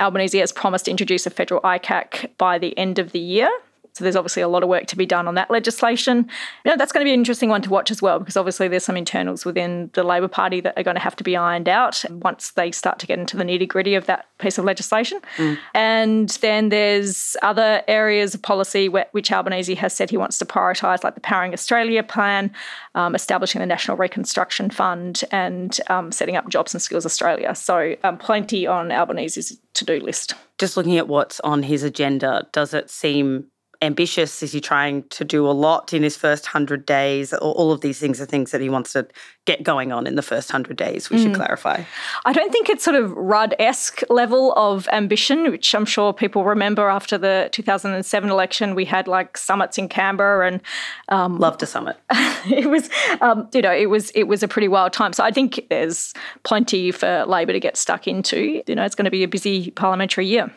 Albanese 0.00 0.38
has 0.38 0.50
promised 0.50 0.86
to 0.86 0.90
introduce 0.90 1.24
a 1.26 1.30
federal 1.30 1.60
ICAC 1.60 2.30
by 2.38 2.58
the 2.58 2.76
end 2.76 2.98
of 2.98 3.12
the 3.12 3.20
year. 3.20 3.50
So 3.98 4.04
there's 4.04 4.14
obviously 4.14 4.42
a 4.42 4.48
lot 4.48 4.62
of 4.62 4.68
work 4.68 4.86
to 4.86 4.96
be 4.96 5.06
done 5.06 5.26
on 5.26 5.34
that 5.34 5.50
legislation. 5.50 6.18
You 6.64 6.70
know, 6.70 6.76
that's 6.76 6.92
going 6.92 7.04
to 7.04 7.08
be 7.08 7.12
an 7.12 7.18
interesting 7.18 7.48
one 7.48 7.62
to 7.62 7.70
watch 7.70 7.90
as 7.90 8.00
well 8.00 8.20
because 8.20 8.36
obviously 8.36 8.68
there's 8.68 8.84
some 8.84 8.96
internals 8.96 9.44
within 9.44 9.90
the 9.94 10.04
Labor 10.04 10.28
Party 10.28 10.60
that 10.60 10.78
are 10.78 10.84
going 10.84 10.94
to 10.94 11.00
have 11.00 11.16
to 11.16 11.24
be 11.24 11.36
ironed 11.36 11.68
out 11.68 12.04
once 12.08 12.52
they 12.52 12.70
start 12.70 13.00
to 13.00 13.08
get 13.08 13.18
into 13.18 13.36
the 13.36 13.42
nitty 13.42 13.66
gritty 13.66 13.96
of 13.96 14.06
that 14.06 14.26
piece 14.38 14.56
of 14.56 14.64
legislation. 14.64 15.20
Mm. 15.36 15.58
And 15.74 16.28
then 16.40 16.68
there's 16.68 17.36
other 17.42 17.82
areas 17.88 18.36
of 18.36 18.42
policy 18.42 18.88
which 18.88 19.32
Albanese 19.32 19.74
has 19.74 19.92
said 19.92 20.10
he 20.10 20.16
wants 20.16 20.38
to 20.38 20.44
prioritise, 20.44 21.02
like 21.02 21.16
the 21.16 21.20
Powering 21.20 21.52
Australia 21.52 22.04
plan, 22.04 22.52
um, 22.94 23.16
establishing 23.16 23.58
the 23.58 23.66
National 23.66 23.96
Reconstruction 23.96 24.70
Fund, 24.70 25.24
and 25.32 25.80
um, 25.88 26.12
setting 26.12 26.36
up 26.36 26.48
Jobs 26.48 26.72
and 26.72 26.80
Skills 26.80 27.04
Australia. 27.04 27.52
So 27.56 27.96
um, 28.04 28.16
plenty 28.16 28.64
on 28.64 28.92
Albanese's 28.92 29.58
to-do 29.74 29.98
list. 29.98 30.34
Just 30.58 30.76
looking 30.76 30.98
at 30.98 31.08
what's 31.08 31.40
on 31.40 31.64
his 31.64 31.82
agenda, 31.82 32.46
does 32.52 32.74
it 32.74 32.90
seem 32.90 33.46
ambitious? 33.80 34.42
Is 34.42 34.52
he 34.52 34.60
trying 34.60 35.04
to 35.10 35.24
do 35.24 35.46
a 35.46 35.52
lot 35.52 35.92
in 35.92 36.02
his 36.02 36.16
first 36.16 36.46
100 36.46 36.84
days? 36.84 37.32
All 37.32 37.72
of 37.72 37.80
these 37.80 37.98
things 37.98 38.20
are 38.20 38.26
things 38.26 38.50
that 38.50 38.60
he 38.60 38.68
wants 38.68 38.92
to 38.92 39.06
get 39.48 39.62
going 39.62 39.92
on 39.92 40.06
in 40.06 40.14
the 40.14 40.22
first 40.22 40.52
100 40.52 40.76
days, 40.76 41.08
we 41.08 41.16
mm. 41.16 41.22
should 41.22 41.34
clarify. 41.34 41.82
I 42.26 42.34
don't 42.34 42.52
think 42.52 42.68
it's 42.68 42.84
sort 42.84 42.96
of 42.96 43.12
Rudd 43.12 43.54
esque 43.58 44.02
level 44.10 44.52
of 44.56 44.86
ambition, 44.92 45.50
which 45.50 45.74
I'm 45.74 45.86
sure 45.86 46.12
people 46.12 46.44
remember 46.44 46.88
after 46.88 47.16
the 47.16 47.48
2007 47.52 48.30
election. 48.30 48.74
We 48.74 48.84
had 48.84 49.08
like 49.08 49.38
summits 49.38 49.78
in 49.78 49.88
Canberra 49.88 50.48
and. 50.48 50.60
Um, 51.08 51.38
Loved 51.38 51.62
a 51.62 51.66
summit. 51.66 51.96
it 52.10 52.68
was, 52.68 52.90
um, 53.22 53.48
you 53.54 53.62
know, 53.62 53.72
it 53.72 53.88
was, 53.88 54.10
it 54.10 54.24
was 54.24 54.42
a 54.42 54.48
pretty 54.48 54.68
wild 54.68 54.92
time. 54.92 55.14
So 55.14 55.24
I 55.24 55.30
think 55.30 55.66
there's 55.70 56.12
plenty 56.42 56.90
for 56.90 57.24
Labor 57.26 57.54
to 57.54 57.60
get 57.60 57.78
stuck 57.78 58.06
into. 58.06 58.62
You 58.66 58.74
know, 58.74 58.84
it's 58.84 58.94
going 58.94 59.06
to 59.06 59.10
be 59.10 59.24
a 59.24 59.28
busy 59.28 59.70
parliamentary 59.70 60.26
year. 60.26 60.52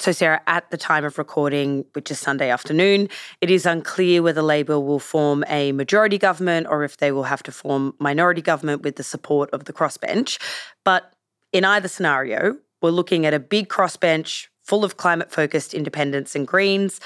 So, 0.00 0.12
Sarah, 0.12 0.40
at 0.46 0.70
the 0.70 0.78
time 0.78 1.04
of 1.04 1.18
recording, 1.18 1.84
which 1.92 2.10
is 2.10 2.18
Sunday 2.18 2.48
afternoon, 2.48 3.10
it 3.42 3.50
is 3.50 3.66
unclear 3.66 4.22
whether 4.22 4.40
Labor 4.40 4.80
will 4.80 4.98
form 4.98 5.44
a 5.46 5.72
majority 5.72 6.16
government 6.16 6.68
or 6.70 6.84
if 6.84 6.96
they 6.96 7.12
will 7.12 7.24
have 7.24 7.42
to 7.42 7.52
form 7.52 7.94
minority 7.98 8.40
government 8.40 8.80
with 8.80 8.96
the 8.96 9.02
support 9.02 9.50
of 9.50 9.66
the 9.66 9.74
crossbench. 9.74 10.40
But 10.86 11.12
in 11.52 11.66
either 11.66 11.86
scenario, 11.86 12.56
we're 12.80 12.88
looking 12.88 13.26
at 13.26 13.34
a 13.34 13.38
big 13.38 13.68
crossbench 13.68 14.46
full 14.64 14.86
of 14.86 14.96
climate 14.96 15.30
focused 15.30 15.74
independents 15.74 16.34
and 16.34 16.46
Greens. 16.46 16.98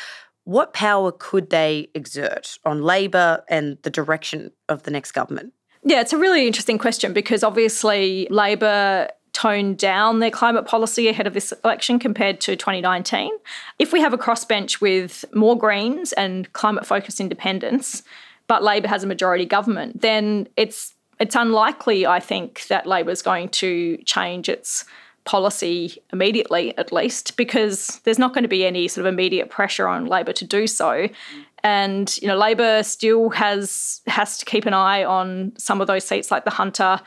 What 0.44 0.72
power 0.72 1.10
could 1.10 1.50
they 1.50 1.88
exert 1.96 2.58
on 2.64 2.82
Labor 2.82 3.42
and 3.48 3.76
the 3.82 3.90
direction 3.90 4.52
of 4.68 4.84
the 4.84 4.92
next 4.92 5.10
government? 5.10 5.52
Yeah, 5.82 6.00
it's 6.00 6.12
a 6.12 6.18
really 6.18 6.46
interesting 6.46 6.78
question 6.78 7.12
because 7.12 7.42
obviously 7.42 8.28
Labor 8.30 9.08
toned 9.34 9.76
down 9.76 10.20
their 10.20 10.30
climate 10.30 10.64
policy 10.64 11.08
ahead 11.08 11.26
of 11.26 11.34
this 11.34 11.52
election 11.64 11.98
compared 11.98 12.40
to 12.40 12.56
2019. 12.56 13.30
If 13.78 13.92
we 13.92 14.00
have 14.00 14.14
a 14.14 14.18
crossbench 14.18 14.80
with 14.80 15.24
more 15.34 15.58
Greens 15.58 16.14
and 16.14 16.50
climate 16.54 16.86
focused 16.86 17.20
independents, 17.20 18.02
but 18.46 18.62
Labor 18.62 18.88
has 18.88 19.04
a 19.04 19.06
majority 19.06 19.44
government, 19.44 20.00
then 20.00 20.48
it's 20.56 20.94
it's 21.20 21.36
unlikely, 21.36 22.06
I 22.06 22.18
think, 22.18 22.66
that 22.68 22.86
Labor 22.86 23.10
is 23.10 23.22
going 23.22 23.48
to 23.50 23.98
change 23.98 24.48
its 24.48 24.84
policy 25.24 25.96
immediately, 26.12 26.76
at 26.76 26.92
least, 26.92 27.36
because 27.36 28.00
there's 28.04 28.18
not 28.18 28.34
going 28.34 28.42
to 28.42 28.48
be 28.48 28.64
any 28.64 28.88
sort 28.88 29.06
of 29.06 29.12
immediate 29.12 29.48
pressure 29.48 29.86
on 29.86 30.06
Labor 30.06 30.32
to 30.32 30.44
do 30.44 30.66
so. 30.66 31.08
And 31.62 32.14
you 32.18 32.28
know, 32.28 32.36
Labor 32.36 32.82
still 32.82 33.30
has 33.30 34.02
has 34.06 34.38
to 34.38 34.44
keep 34.44 34.66
an 34.66 34.74
eye 34.74 35.02
on 35.02 35.52
some 35.56 35.80
of 35.80 35.86
those 35.86 36.04
seats 36.04 36.30
like 36.30 36.44
the 36.44 36.50
Hunter 36.50 37.00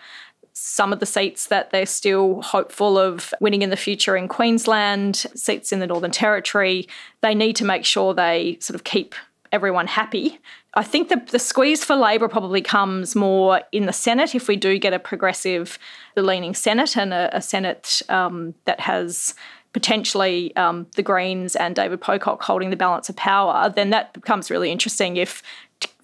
some 0.60 0.92
of 0.92 1.00
the 1.00 1.06
seats 1.06 1.48
that 1.48 1.70
they're 1.70 1.86
still 1.86 2.42
hopeful 2.42 2.98
of 2.98 3.32
winning 3.40 3.62
in 3.62 3.70
the 3.70 3.78
future 3.78 4.18
in 4.18 4.28
Queensland, 4.28 5.16
seats 5.36 5.72
in 5.72 5.80
the 5.80 5.86
Northern 5.86 6.10
Territory. 6.10 6.88
They 7.22 7.36
need 7.36 7.56
to 7.58 7.66
make 7.66 7.86
sure 7.86 8.14
they 8.14 8.58
sort 8.60 8.74
of 8.74 8.84
keep 8.84 9.14
everyone 9.52 9.86
happy. 9.86 10.40
I 10.74 10.84
think 10.84 11.10
the, 11.10 11.22
the 11.32 11.40
squeeze 11.40 11.84
for 11.84 11.96
Labor 11.96 12.28
probably 12.28 12.62
comes 12.62 13.16
more 13.16 13.62
in 13.72 13.86
the 13.86 13.94
Senate 13.94 14.34
if 14.34 14.48
we 14.48 14.56
do 14.56 14.80
get 14.80 14.94
a 14.94 15.00
progressive 15.00 15.78
leaning 16.16 16.56
Senate 16.56 16.98
and 16.98 17.14
a, 17.14 17.36
a 17.38 17.42
Senate 17.42 18.02
um, 18.10 18.56
that 18.66 18.80
has 18.80 19.36
potentially 19.74 20.56
um, 20.56 20.88
the 20.96 21.04
Greens 21.04 21.56
and 21.56 21.76
David 21.76 22.02
Pocock 22.02 22.42
holding 22.42 22.72
the 22.72 22.76
balance 22.76 23.10
of 23.10 23.16
power, 23.16 23.72
then 23.76 23.92
that 23.92 24.12
becomes 24.14 24.50
really 24.50 24.72
interesting 24.72 25.18
if 25.18 25.44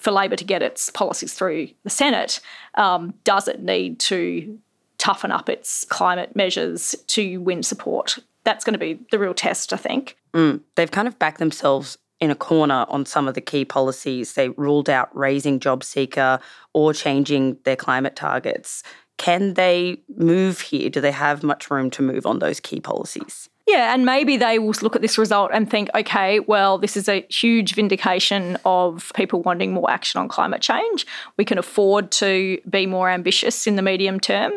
for 0.04 0.12
Labor 0.12 0.36
to 0.36 0.44
get 0.44 0.62
its 0.62 0.90
policies 0.90 1.34
through 1.34 1.70
the 1.84 1.90
Senate, 1.90 2.42
um, 2.76 3.14
does 3.24 3.48
it 3.48 3.64
need 3.64 4.00
to 4.00 4.60
toughen 4.98 5.32
up 5.32 5.48
its 5.48 5.86
climate 5.86 6.36
measures 6.36 6.94
to 7.08 7.38
win 7.38 7.64
support? 7.64 8.20
That's 8.44 8.66
going 8.66 8.74
to 8.74 8.80
be 8.80 9.00
the 9.12 9.20
real 9.20 9.34
test, 9.34 9.72
I 9.72 9.78
think. 9.78 10.18
Mm, 10.34 10.60
they've 10.76 10.92
kind 10.92 11.08
of 11.08 11.18
backed 11.18 11.40
themselves 11.40 11.98
in 12.20 12.30
a 12.30 12.36
corner 12.36 12.86
on 12.90 13.06
some 13.06 13.30
of 13.30 13.34
the 13.34 13.42
key 13.42 13.64
policies. 13.64 14.34
They 14.34 14.50
ruled 14.50 14.90
out 14.90 15.16
raising 15.16 15.60
job 15.60 15.86
seeker 15.86 16.40
or 16.74 16.94
changing 16.94 17.58
their 17.64 17.78
climate 17.78 18.18
targets. 18.18 18.84
Can 19.18 19.54
they 19.54 20.02
move 20.18 20.60
here? 20.60 20.90
Do 20.90 21.00
they 21.00 21.12
have 21.12 21.44
much 21.44 21.72
room 21.72 21.90
to 21.92 22.02
move 22.02 22.26
on 22.26 22.40
those 22.40 22.60
key 22.60 22.82
policies? 22.82 23.50
Yeah, 23.66 23.94
and 23.94 24.06
maybe 24.06 24.36
they 24.36 24.60
will 24.60 24.74
look 24.82 24.96
at 24.96 25.02
this 25.02 25.18
result 25.18 25.52
and 25.54 25.70
think, 25.70 25.90
okay, 25.96 26.42
well, 26.42 26.78
this 26.78 26.98
is 26.98 27.08
a 27.08 27.26
huge 27.30 27.76
vindication 27.76 28.58
of 28.66 29.10
people 29.16 29.42
wanting 29.42 29.72
more 29.72 29.90
action 29.90 30.20
on 30.20 30.28
climate 30.28 30.62
change. 30.62 31.08
We 31.38 31.46
can 31.46 31.58
afford 31.58 32.12
to 32.14 32.60
be 32.70 32.86
more 32.86 33.10
ambitious 33.10 33.66
in 33.66 33.78
the 33.78 33.82
medium 33.82 34.20
term. 34.20 34.52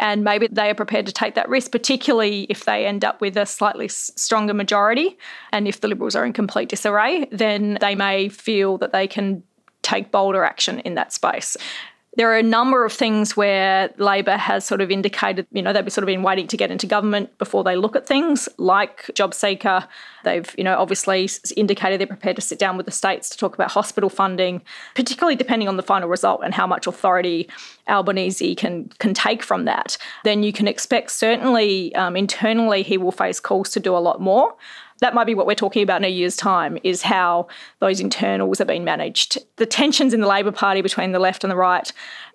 And 0.00 0.24
maybe 0.24 0.48
they 0.50 0.70
are 0.70 0.74
prepared 0.74 1.06
to 1.06 1.12
take 1.12 1.36
that 1.36 1.48
risk, 1.48 1.70
particularly 1.70 2.48
if 2.50 2.64
they 2.64 2.84
end 2.84 3.04
up 3.04 3.20
with 3.20 3.36
a 3.36 3.46
slightly 3.46 3.86
stronger 3.86 4.54
majority. 4.54 5.16
And 5.52 5.68
if 5.68 5.80
the 5.80 5.86
Liberals 5.86 6.16
are 6.16 6.26
in 6.26 6.32
complete 6.32 6.68
disarray, 6.68 7.28
then 7.30 7.78
they 7.80 7.94
may 7.94 8.28
feel 8.28 8.76
that 8.78 8.90
they 8.90 9.06
can 9.06 9.44
take 9.82 10.10
bolder 10.10 10.42
action 10.42 10.80
in 10.80 10.96
that 10.96 11.12
space 11.12 11.56
there 12.18 12.32
are 12.32 12.36
a 12.36 12.42
number 12.42 12.84
of 12.84 12.92
things 12.92 13.36
where 13.36 13.90
Labor 13.96 14.36
has 14.36 14.64
sort 14.64 14.80
of 14.80 14.90
indicated, 14.90 15.46
you 15.52 15.62
know, 15.62 15.72
they've 15.72 15.90
sort 15.92 16.02
of 16.02 16.08
been 16.08 16.24
waiting 16.24 16.48
to 16.48 16.56
get 16.56 16.68
into 16.68 16.84
government 16.84 17.38
before 17.38 17.62
they 17.62 17.76
look 17.76 17.94
at 17.94 18.08
things 18.08 18.48
like 18.58 19.06
JobSeeker. 19.14 19.86
They've, 20.24 20.52
you 20.58 20.64
know, 20.64 20.76
obviously 20.76 21.30
indicated 21.56 22.00
they're 22.00 22.08
prepared 22.08 22.34
to 22.34 22.42
sit 22.42 22.58
down 22.58 22.76
with 22.76 22.86
the 22.86 22.92
states 22.92 23.30
to 23.30 23.38
talk 23.38 23.54
about 23.54 23.70
hospital 23.70 24.10
funding, 24.10 24.62
particularly 24.96 25.36
depending 25.36 25.68
on 25.68 25.76
the 25.76 25.82
final 25.84 26.08
result 26.08 26.40
and 26.42 26.52
how 26.52 26.66
much 26.66 26.88
authority 26.88 27.48
Albanese 27.88 28.56
can 28.56 28.88
can 28.98 29.14
take 29.14 29.44
from 29.44 29.64
that. 29.66 29.96
Then 30.24 30.42
you 30.42 30.52
can 30.52 30.66
expect 30.66 31.12
certainly 31.12 31.94
um, 31.94 32.16
internally 32.16 32.82
he 32.82 32.98
will 32.98 33.12
face 33.12 33.38
calls 33.38 33.70
to 33.70 33.80
do 33.80 33.96
a 33.96 33.98
lot 33.98 34.20
more 34.20 34.56
that 35.00 35.14
might 35.14 35.24
be 35.24 35.34
what 35.34 35.46
we're 35.46 35.54
talking 35.54 35.82
about 35.82 36.00
in 36.00 36.04
a 36.04 36.08
year's 36.08 36.36
time 36.36 36.78
is 36.84 37.02
how 37.02 37.48
those 37.80 38.00
internals 38.00 38.60
are 38.60 38.64
being 38.64 38.84
managed. 38.84 39.38
The 39.56 39.66
tensions 39.66 40.14
in 40.14 40.20
the 40.20 40.26
Labor 40.26 40.52
Party 40.52 40.82
between 40.82 41.12
the 41.12 41.18
left 41.18 41.44
and 41.44 41.50
the 41.50 41.56
right 41.56 41.92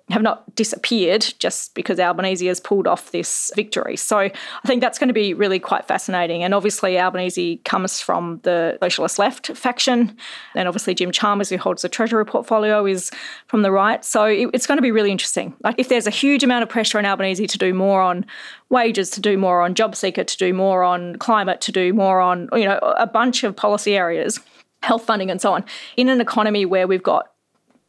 have 0.10 0.22
not 0.22 0.54
disappeared 0.56 1.34
just 1.40 1.74
because 1.76 1.98
Albanese 1.98 2.46
has 2.46 2.60
pulled 2.60 2.88
off 2.88 3.12
this 3.12 3.52
victory. 3.56 3.96
So 3.96 4.18
I 4.18 4.32
think 4.66 4.82
that's 4.82 5.00
going 5.00 5.08
to 5.08 5.14
be 5.14 5.34
really 5.34 5.60
quite 5.60 5.88
fascinating. 5.88 6.44
And 6.44 6.54
obviously, 6.54 7.00
Albanese 7.00 7.58
comes 7.64 8.02
from 8.02 8.42
the 8.44 8.78
socialist 8.82 9.18
left 9.18 9.56
faction. 9.56 10.18
And 10.56 10.68
obviously, 10.68 10.94
Jim 10.94 11.12
Chalmers, 11.14 11.50
who 11.50 11.58
holds 11.58 11.84
the 11.84 11.90
Treasury 11.90 12.26
portfolio, 12.26 12.86
is 12.86 13.12
from 13.48 13.62
the 13.62 13.72
right. 13.72 14.04
So 14.04 14.26
it's 14.26 14.68
going 14.68 14.78
to 14.78 14.82
be 14.82 14.92
really 14.92 15.12
interesting. 15.12 15.56
Like, 15.64 15.76
if 15.78 15.88
there's 15.88 16.08
a 16.08 16.12
huge 16.12 16.44
amount 16.44 16.64
of 16.64 16.70
pressure 16.70 16.98
on 16.98 17.06
Albanese 17.06 17.48
to 17.48 17.58
do 17.58 17.74
more 17.74 18.02
on 18.02 18.26
wages, 18.70 19.10
to 19.12 19.22
do 19.22 19.38
more 19.38 19.62
on 19.62 19.74
job 19.74 19.96
seeker, 19.96 20.26
to 20.26 20.38
do 20.38 20.54
more 20.54 20.84
on 20.84 21.16
climate, 21.16 21.62
to 21.62 21.72
do 21.72 21.94
more 21.94 22.20
on, 22.20 22.50
you 22.52 22.66
know, 22.66 22.78
a 22.98 23.08
bunch 23.08 23.46
of 23.46 23.56
policy 23.56 23.96
areas 23.96 24.40
health 24.82 25.06
funding 25.06 25.32
and 25.32 25.42
so 25.42 25.54
on 25.54 25.64
in 25.96 26.10
an 26.10 26.20
economy 26.20 26.66
where 26.66 26.88
we've 26.88 27.04
got 27.04 27.33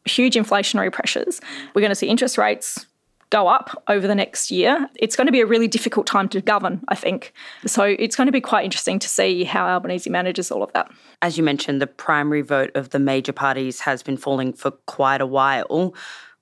huge 0.05 0.35
inflationary 0.35 0.91
pressures. 0.91 1.41
We're 1.73 1.81
going 1.81 1.91
to 1.91 1.95
see 1.95 2.07
interest 2.07 2.37
rates 2.37 2.85
go 3.31 3.47
up 3.47 3.83
over 3.87 4.07
the 4.07 4.15
next 4.15 4.51
year. 4.51 4.87
It's 4.95 5.15
going 5.15 5.25
to 5.25 5.31
be 5.31 5.41
a 5.41 5.45
really 5.45 5.67
difficult 5.67 6.05
time 6.05 6.29
to 6.29 6.41
govern, 6.41 6.83
I 6.87 6.95
think. 6.95 7.33
So 7.65 7.83
it's 7.83 8.15
going 8.15 8.27
to 8.27 8.31
be 8.31 8.41
quite 8.41 8.65
interesting 8.65 8.99
to 8.99 9.09
see 9.09 9.43
how 9.43 9.67
Albanese 9.67 10.09
manages 10.09 10.51
all 10.51 10.63
of 10.63 10.71
that. 10.73 10.91
As 11.21 11.37
you 11.37 11.43
mentioned, 11.43 11.81
the 11.81 11.87
primary 11.87 12.41
vote 12.41 12.71
of 12.75 12.91
the 12.91 12.99
major 12.99 13.33
parties 13.33 13.81
has 13.81 14.03
been 14.03 14.17
falling 14.17 14.53
for 14.53 14.71
quite 14.71 15.21
a 15.21 15.25
while. 15.25 15.95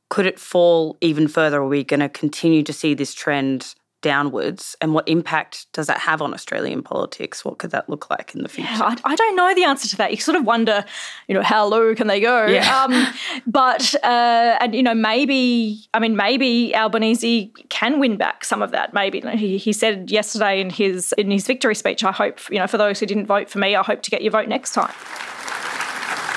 Could 0.10 0.26
it 0.26 0.39
fall 0.39 0.97
even 1.02 1.28
further? 1.28 1.62
Are 1.62 1.67
we 1.67 1.84
going 1.84 2.02
to 2.02 2.10
continue 2.10 2.63
to 2.63 2.73
see 2.73 2.93
this 2.93 3.13
trend 3.13 3.76
downwards 4.04 4.76
and 4.82 4.94
what 4.94 5.08
impact 5.10 5.66
does 5.74 5.88
that 5.88 5.98
have 5.98 6.22
on 6.22 6.34
Australian 6.34 6.84
politics? 6.84 7.44
What 7.44 7.58
could 7.58 7.72
that 7.72 7.89
look 7.89 8.12
like 8.12 8.36
in 8.36 8.44
the 8.44 8.50
future? 8.50 8.70
Yeah, 8.72 8.96
I, 9.04 9.13
I, 9.13 9.16
don't 9.16 9.36
know 9.36 9.56
the 9.56 9.63
answer 9.63 9.88
to 9.88 9.98
that. 9.98 10.12
You 10.12 10.18
sort 10.18 10.38
of 10.38 10.46
wonder, 10.46 10.86
you 11.28 11.34
know, 11.34 11.42
how 11.42 11.66
low 11.66 11.96
can 11.96 12.06
they 12.06 12.20
go? 12.20 12.46
Yeah. 12.46 12.84
Um, 12.84 13.13
but, 13.48 13.96
uh, 14.04 14.58
and, 14.60 14.76
you 14.76 14.84
know, 14.84 14.94
maybe, 14.94 15.88
I 15.96 16.00
mean, 16.00 16.16
maybe 16.16 16.76
Albanese 16.76 17.52
can 17.70 18.00
win 18.00 18.18
back 18.18 18.46
some 18.46 18.62
of 18.62 18.70
that. 18.72 18.94
Maybe 18.94 19.22
he, 19.36 19.58
he 19.58 19.74
said 19.74 20.12
yesterday 20.12 20.62
in 20.62 20.70
his, 20.70 21.13
in 21.18 21.32
his 21.32 21.48
victory 21.48 21.74
speech, 21.74 22.04
I 22.04 22.12
hope, 22.12 22.39
you 22.52 22.60
know, 22.60 22.68
for 22.68 22.78
those 22.78 23.00
who 23.00 23.08
didn't 23.08 23.26
vote 23.26 23.50
for 23.50 23.58
me, 23.58 23.76
I 23.76 23.82
hope 23.82 24.04
to 24.04 24.12
get 24.12 24.22
your 24.22 24.32
vote 24.32 24.48
next 24.48 24.74
time. 24.74 24.94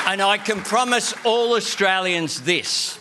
And 0.07 0.23
I 0.23 0.39
can 0.39 0.61
promise 0.61 1.13
all 1.25 1.55
Australians 1.55 2.43
this 2.43 2.99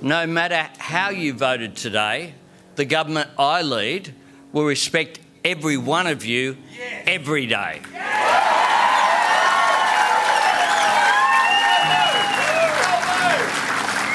no 0.00 0.26
matter 0.26 0.68
how 0.78 1.10
you 1.10 1.32
voted 1.32 1.76
today, 1.76 2.34
the 2.78 2.84
government 2.84 3.28
I 3.36 3.62
lead 3.62 4.14
will 4.52 4.64
respect 4.64 5.18
every 5.44 5.76
one 5.76 6.06
of 6.06 6.24
you 6.24 6.56
every 7.08 7.44
day. 7.44 7.80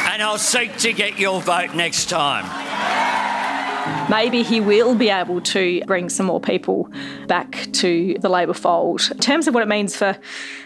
And 0.09 0.23
I'll 0.23 0.37
seek 0.37 0.77
to 0.77 0.93
get 0.93 1.19
your 1.19 1.41
vote 1.41 1.75
next 1.75 2.07
time. 2.07 2.45
Maybe 4.09 4.43
he 4.43 4.61
will 4.61 4.95
be 4.95 5.09
able 5.09 5.41
to 5.41 5.81
bring 5.85 6.07
some 6.07 6.27
more 6.27 6.39
people 6.39 6.89
back 7.27 7.67
to 7.73 8.15
the 8.21 8.29
Labor 8.29 8.53
fold. 8.53 9.09
In 9.11 9.17
terms 9.17 9.49
of 9.49 9.53
what 9.53 9.63
it 9.63 9.67
means 9.67 9.93
for 9.97 10.17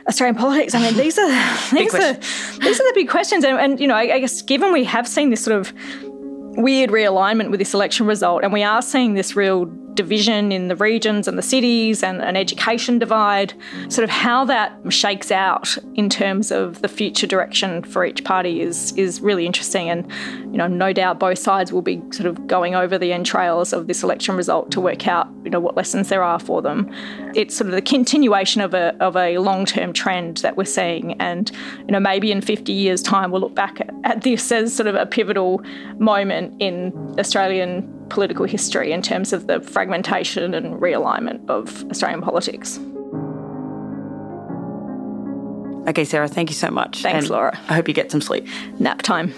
Australian 0.07 0.35
politics, 0.35 0.75
I 0.75 0.81
mean, 0.81 0.95
these 0.95 1.17
are 1.17 1.29
these 1.73 1.95
are 1.95 2.13
these 2.59 2.79
are 2.79 2.83
the 2.83 2.91
big 2.93 3.09
questions. 3.09 3.43
And, 3.43 3.57
and 3.59 3.79
you 3.79 3.87
know, 3.87 3.95
I, 3.95 4.13
I 4.13 4.19
guess 4.19 4.43
given 4.43 4.71
we 4.71 4.83
have 4.83 5.07
seen 5.07 5.31
this 5.31 5.43
sort 5.43 5.59
of 5.59 5.73
weird 6.57 6.89
realignment 6.89 7.51
with 7.51 7.59
this 7.59 7.73
election 7.73 8.05
result, 8.05 8.43
and 8.43 8.51
we 8.51 8.63
are 8.63 8.81
seeing 8.81 9.13
this 9.13 9.35
real 9.35 9.65
division 9.97 10.53
in 10.53 10.69
the 10.69 10.75
regions 10.77 11.27
and 11.27 11.37
the 11.37 11.41
cities 11.41 12.03
and 12.03 12.21
an 12.21 12.37
education 12.37 12.99
divide, 12.99 13.53
sort 13.89 14.05
of 14.05 14.09
how 14.09 14.45
that 14.45 14.71
shakes 14.87 15.31
out 15.31 15.77
in 15.95 16.09
terms 16.09 16.51
of 16.51 16.81
the 16.81 16.87
future 16.87 17.27
direction 17.27 17.83
for 17.83 18.05
each 18.05 18.23
party 18.23 18.61
is 18.61 18.93
is 18.93 19.19
really 19.19 19.45
interesting. 19.45 19.89
And 19.89 20.09
you 20.51 20.57
know, 20.57 20.67
no 20.67 20.93
doubt 20.93 21.19
both 21.19 21.39
sides 21.39 21.73
will 21.73 21.81
be 21.81 22.01
sort 22.11 22.27
of 22.27 22.47
going 22.47 22.75
over 22.75 22.97
the 22.97 23.11
entrails 23.11 23.73
of 23.73 23.87
this 23.87 24.03
election 24.03 24.37
result 24.37 24.71
to 24.71 24.79
work 24.79 25.07
out 25.07 25.27
you 25.43 25.51
know 25.51 25.59
what 25.59 25.75
lessons 25.75 26.09
there 26.09 26.23
are 26.23 26.39
for 26.39 26.61
them. 26.61 26.89
It's 27.35 27.55
sort 27.55 27.67
of 27.67 27.73
the 27.73 27.81
continuation 27.81 28.61
of 28.61 28.73
a 28.73 28.95
of 29.01 29.17
a 29.17 29.37
long 29.39 29.65
term 29.65 29.93
trend 29.93 30.37
that 30.37 30.55
we're 30.55 30.65
seeing, 30.65 31.13
and 31.21 31.51
you 31.79 31.91
know 31.91 31.99
maybe 31.99 32.31
in 32.31 32.41
50 32.41 32.71
years' 32.71 33.01
time 33.01 33.31
we'll 33.31 33.41
look 33.41 33.55
back 33.55 33.81
at, 33.81 33.89
at 34.03 34.21
this 34.21 34.51
as 34.51 34.75
sort 34.75 34.87
of 34.87 34.95
a 34.95 35.05
pivotal 35.05 35.61
moment 35.97 36.61
in 36.61 36.93
Australian 37.17 37.96
political 38.09 38.45
history 38.45 38.91
in 38.91 39.01
terms 39.01 39.33
of 39.33 39.47
the 39.47 39.59
fragmentation 39.61 40.53
and 40.53 40.79
realignment 40.81 41.47
of 41.49 41.89
Australian 41.89 42.21
politics. 42.21 42.79
Okay, 45.87 46.03
Sarah, 46.03 46.27
thank 46.27 46.49
you 46.49 46.55
so 46.55 46.69
much. 46.69 47.01
Thanks, 47.01 47.29
Laura. 47.29 47.57
I 47.69 47.73
hope 47.73 47.87
you 47.87 47.93
get 47.93 48.11
some 48.11 48.21
sleep. 48.21 48.45
Nap 48.79 49.01
time. 49.01 49.33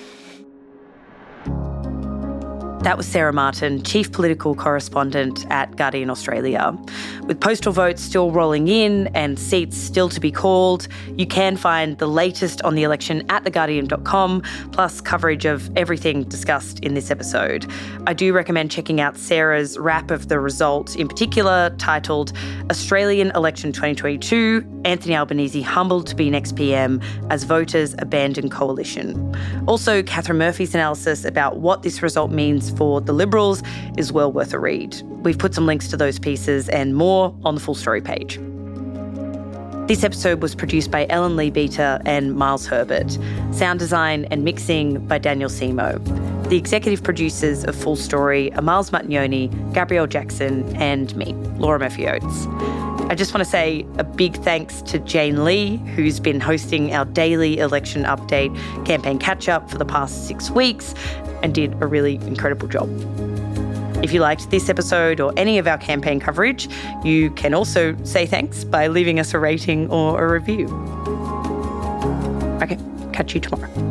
That 2.84 2.96
was 2.96 3.06
Sarah 3.06 3.34
Martin, 3.34 3.84
Chief 3.84 4.10
Political 4.10 4.56
Correspondent 4.56 5.46
at 5.50 5.76
Guardian 5.76 6.10
Australia. 6.10 6.78
With 7.28 7.42
postal 7.42 7.74
votes 7.74 8.02
still 8.02 8.32
rolling 8.32 8.70
in 8.70 9.08
and 9.08 9.38
seats 9.38 9.76
still 9.76 10.08
to 10.08 10.22
be 10.22 10.32
called, 10.32 10.88
you 11.18 11.28
can 11.28 11.58
find 11.58 11.98
the 11.98 12.08
latest 12.08 12.62
on 12.62 12.76
the 12.76 12.84
election 12.84 13.26
at 13.30 13.44
theguardian.com, 13.44 14.44
plus 14.72 15.02
coverage 15.02 15.44
of 15.44 15.70
everything 15.78 16.24
discussed 16.24 16.80
in 16.80 16.94
this 16.94 17.12
episode. 17.12 17.70
I 18.08 18.14
do 18.14 18.32
recommend 18.32 18.72
checking 18.72 19.02
out 19.02 19.18
Sarah's 19.18 19.78
wrap 19.78 20.10
of 20.10 20.30
the 20.30 20.40
results, 20.40 20.96
in 20.96 21.10
particular 21.10 21.76
titled 21.80 22.32
Australian 22.72 23.32
Election 23.32 23.74
2022 23.74 24.66
Anthony 24.86 25.16
Albanese 25.16 25.62
humbled 25.62 26.08
to 26.08 26.16
be 26.16 26.30
next 26.30 26.56
PM 26.56 27.02
as 27.30 27.44
voters 27.44 27.94
abandon 28.00 28.50
coalition. 28.50 29.36
Also, 29.68 30.02
Katharine 30.02 30.40
Murphy's 30.40 30.74
analysis 30.74 31.26
about 31.26 31.58
what 31.58 31.84
this 31.84 32.02
result 32.02 32.32
means 32.32 32.69
for 32.70 33.02
the 33.02 33.14
Liberals 33.14 33.64
is 33.98 34.12
well 34.12 34.32
worth 34.32 34.54
a 34.54 34.60
read. 34.60 35.02
We've 35.24 35.38
put 35.38 35.54
some 35.54 35.66
links 35.66 35.88
to 35.90 35.98
those 35.98 36.20
pieces 36.20 36.70
and 36.70 36.96
more 36.96 37.36
on 37.44 37.56
the 37.56 37.62
full 37.62 37.76
story 37.76 38.02
page. 38.02 38.40
This 39.88 40.04
episode 40.04 40.42
was 40.44 40.54
produced 40.54 40.92
by 40.92 41.08
Ellen 41.10 41.36
Leabeater 41.36 42.00
and 42.06 42.36
Miles 42.36 42.68
Herbert. 42.68 43.18
Sound 43.52 43.80
design 43.80 44.26
and 44.26 44.44
mixing 44.44 45.06
by 45.08 45.18
Daniel 45.18 45.50
Simo. 45.50 46.29
The 46.50 46.58
executive 46.58 47.04
producers 47.04 47.64
of 47.64 47.76
Full 47.76 47.96
Story 47.96 48.52
are 48.54 48.64
Miles 48.64 48.90
Martignoni, 48.90 49.52
Gabrielle 49.72 50.08
Jackson, 50.08 50.76
and 50.78 51.16
me, 51.16 51.34
Laura 51.60 51.78
Murphy 51.78 52.08
Oates. 52.08 52.48
I 53.08 53.14
just 53.14 53.36
want 53.36 53.44
to 53.44 53.50
say 53.50 53.86
a 54.00 54.04
big 54.04 54.36
thanks 54.38 54.82
to 54.82 54.98
Jane 54.98 55.46
Lee, 55.46 55.78
who's 55.94 56.20
been 56.20 56.40
hosting 56.40 56.92
our 56.92 57.06
daily 57.06 57.60
election 57.60 58.04
update 58.04 58.52
campaign 58.84 59.20
catch 59.20 59.48
up 59.48 59.70
for 59.70 59.78
the 59.78 59.86
past 59.86 60.28
six 60.28 60.50
weeks 60.50 60.96
and 61.44 61.54
did 61.54 61.72
a 61.84 61.86
really 61.86 62.16
incredible 62.16 62.68
job. 62.68 62.90
If 64.04 64.12
you 64.12 64.20
liked 64.20 64.50
this 64.50 64.70
episode 64.70 65.20
or 65.20 65.32
any 65.38 65.60
of 65.60 65.68
our 65.68 65.78
campaign 65.78 66.20
coverage, 66.20 66.68
you 67.04 67.30
can 67.30 67.54
also 67.54 67.96
say 68.04 68.26
thanks 68.26 68.64
by 68.64 68.88
leaving 68.88 69.20
us 69.20 69.36
a 69.36 69.40
rating 69.40 69.88
or 69.92 70.26
a 70.26 70.34
review. 70.34 70.66
Okay, 72.64 72.80
catch 73.14 73.36
you 73.36 73.40
tomorrow. 73.40 73.89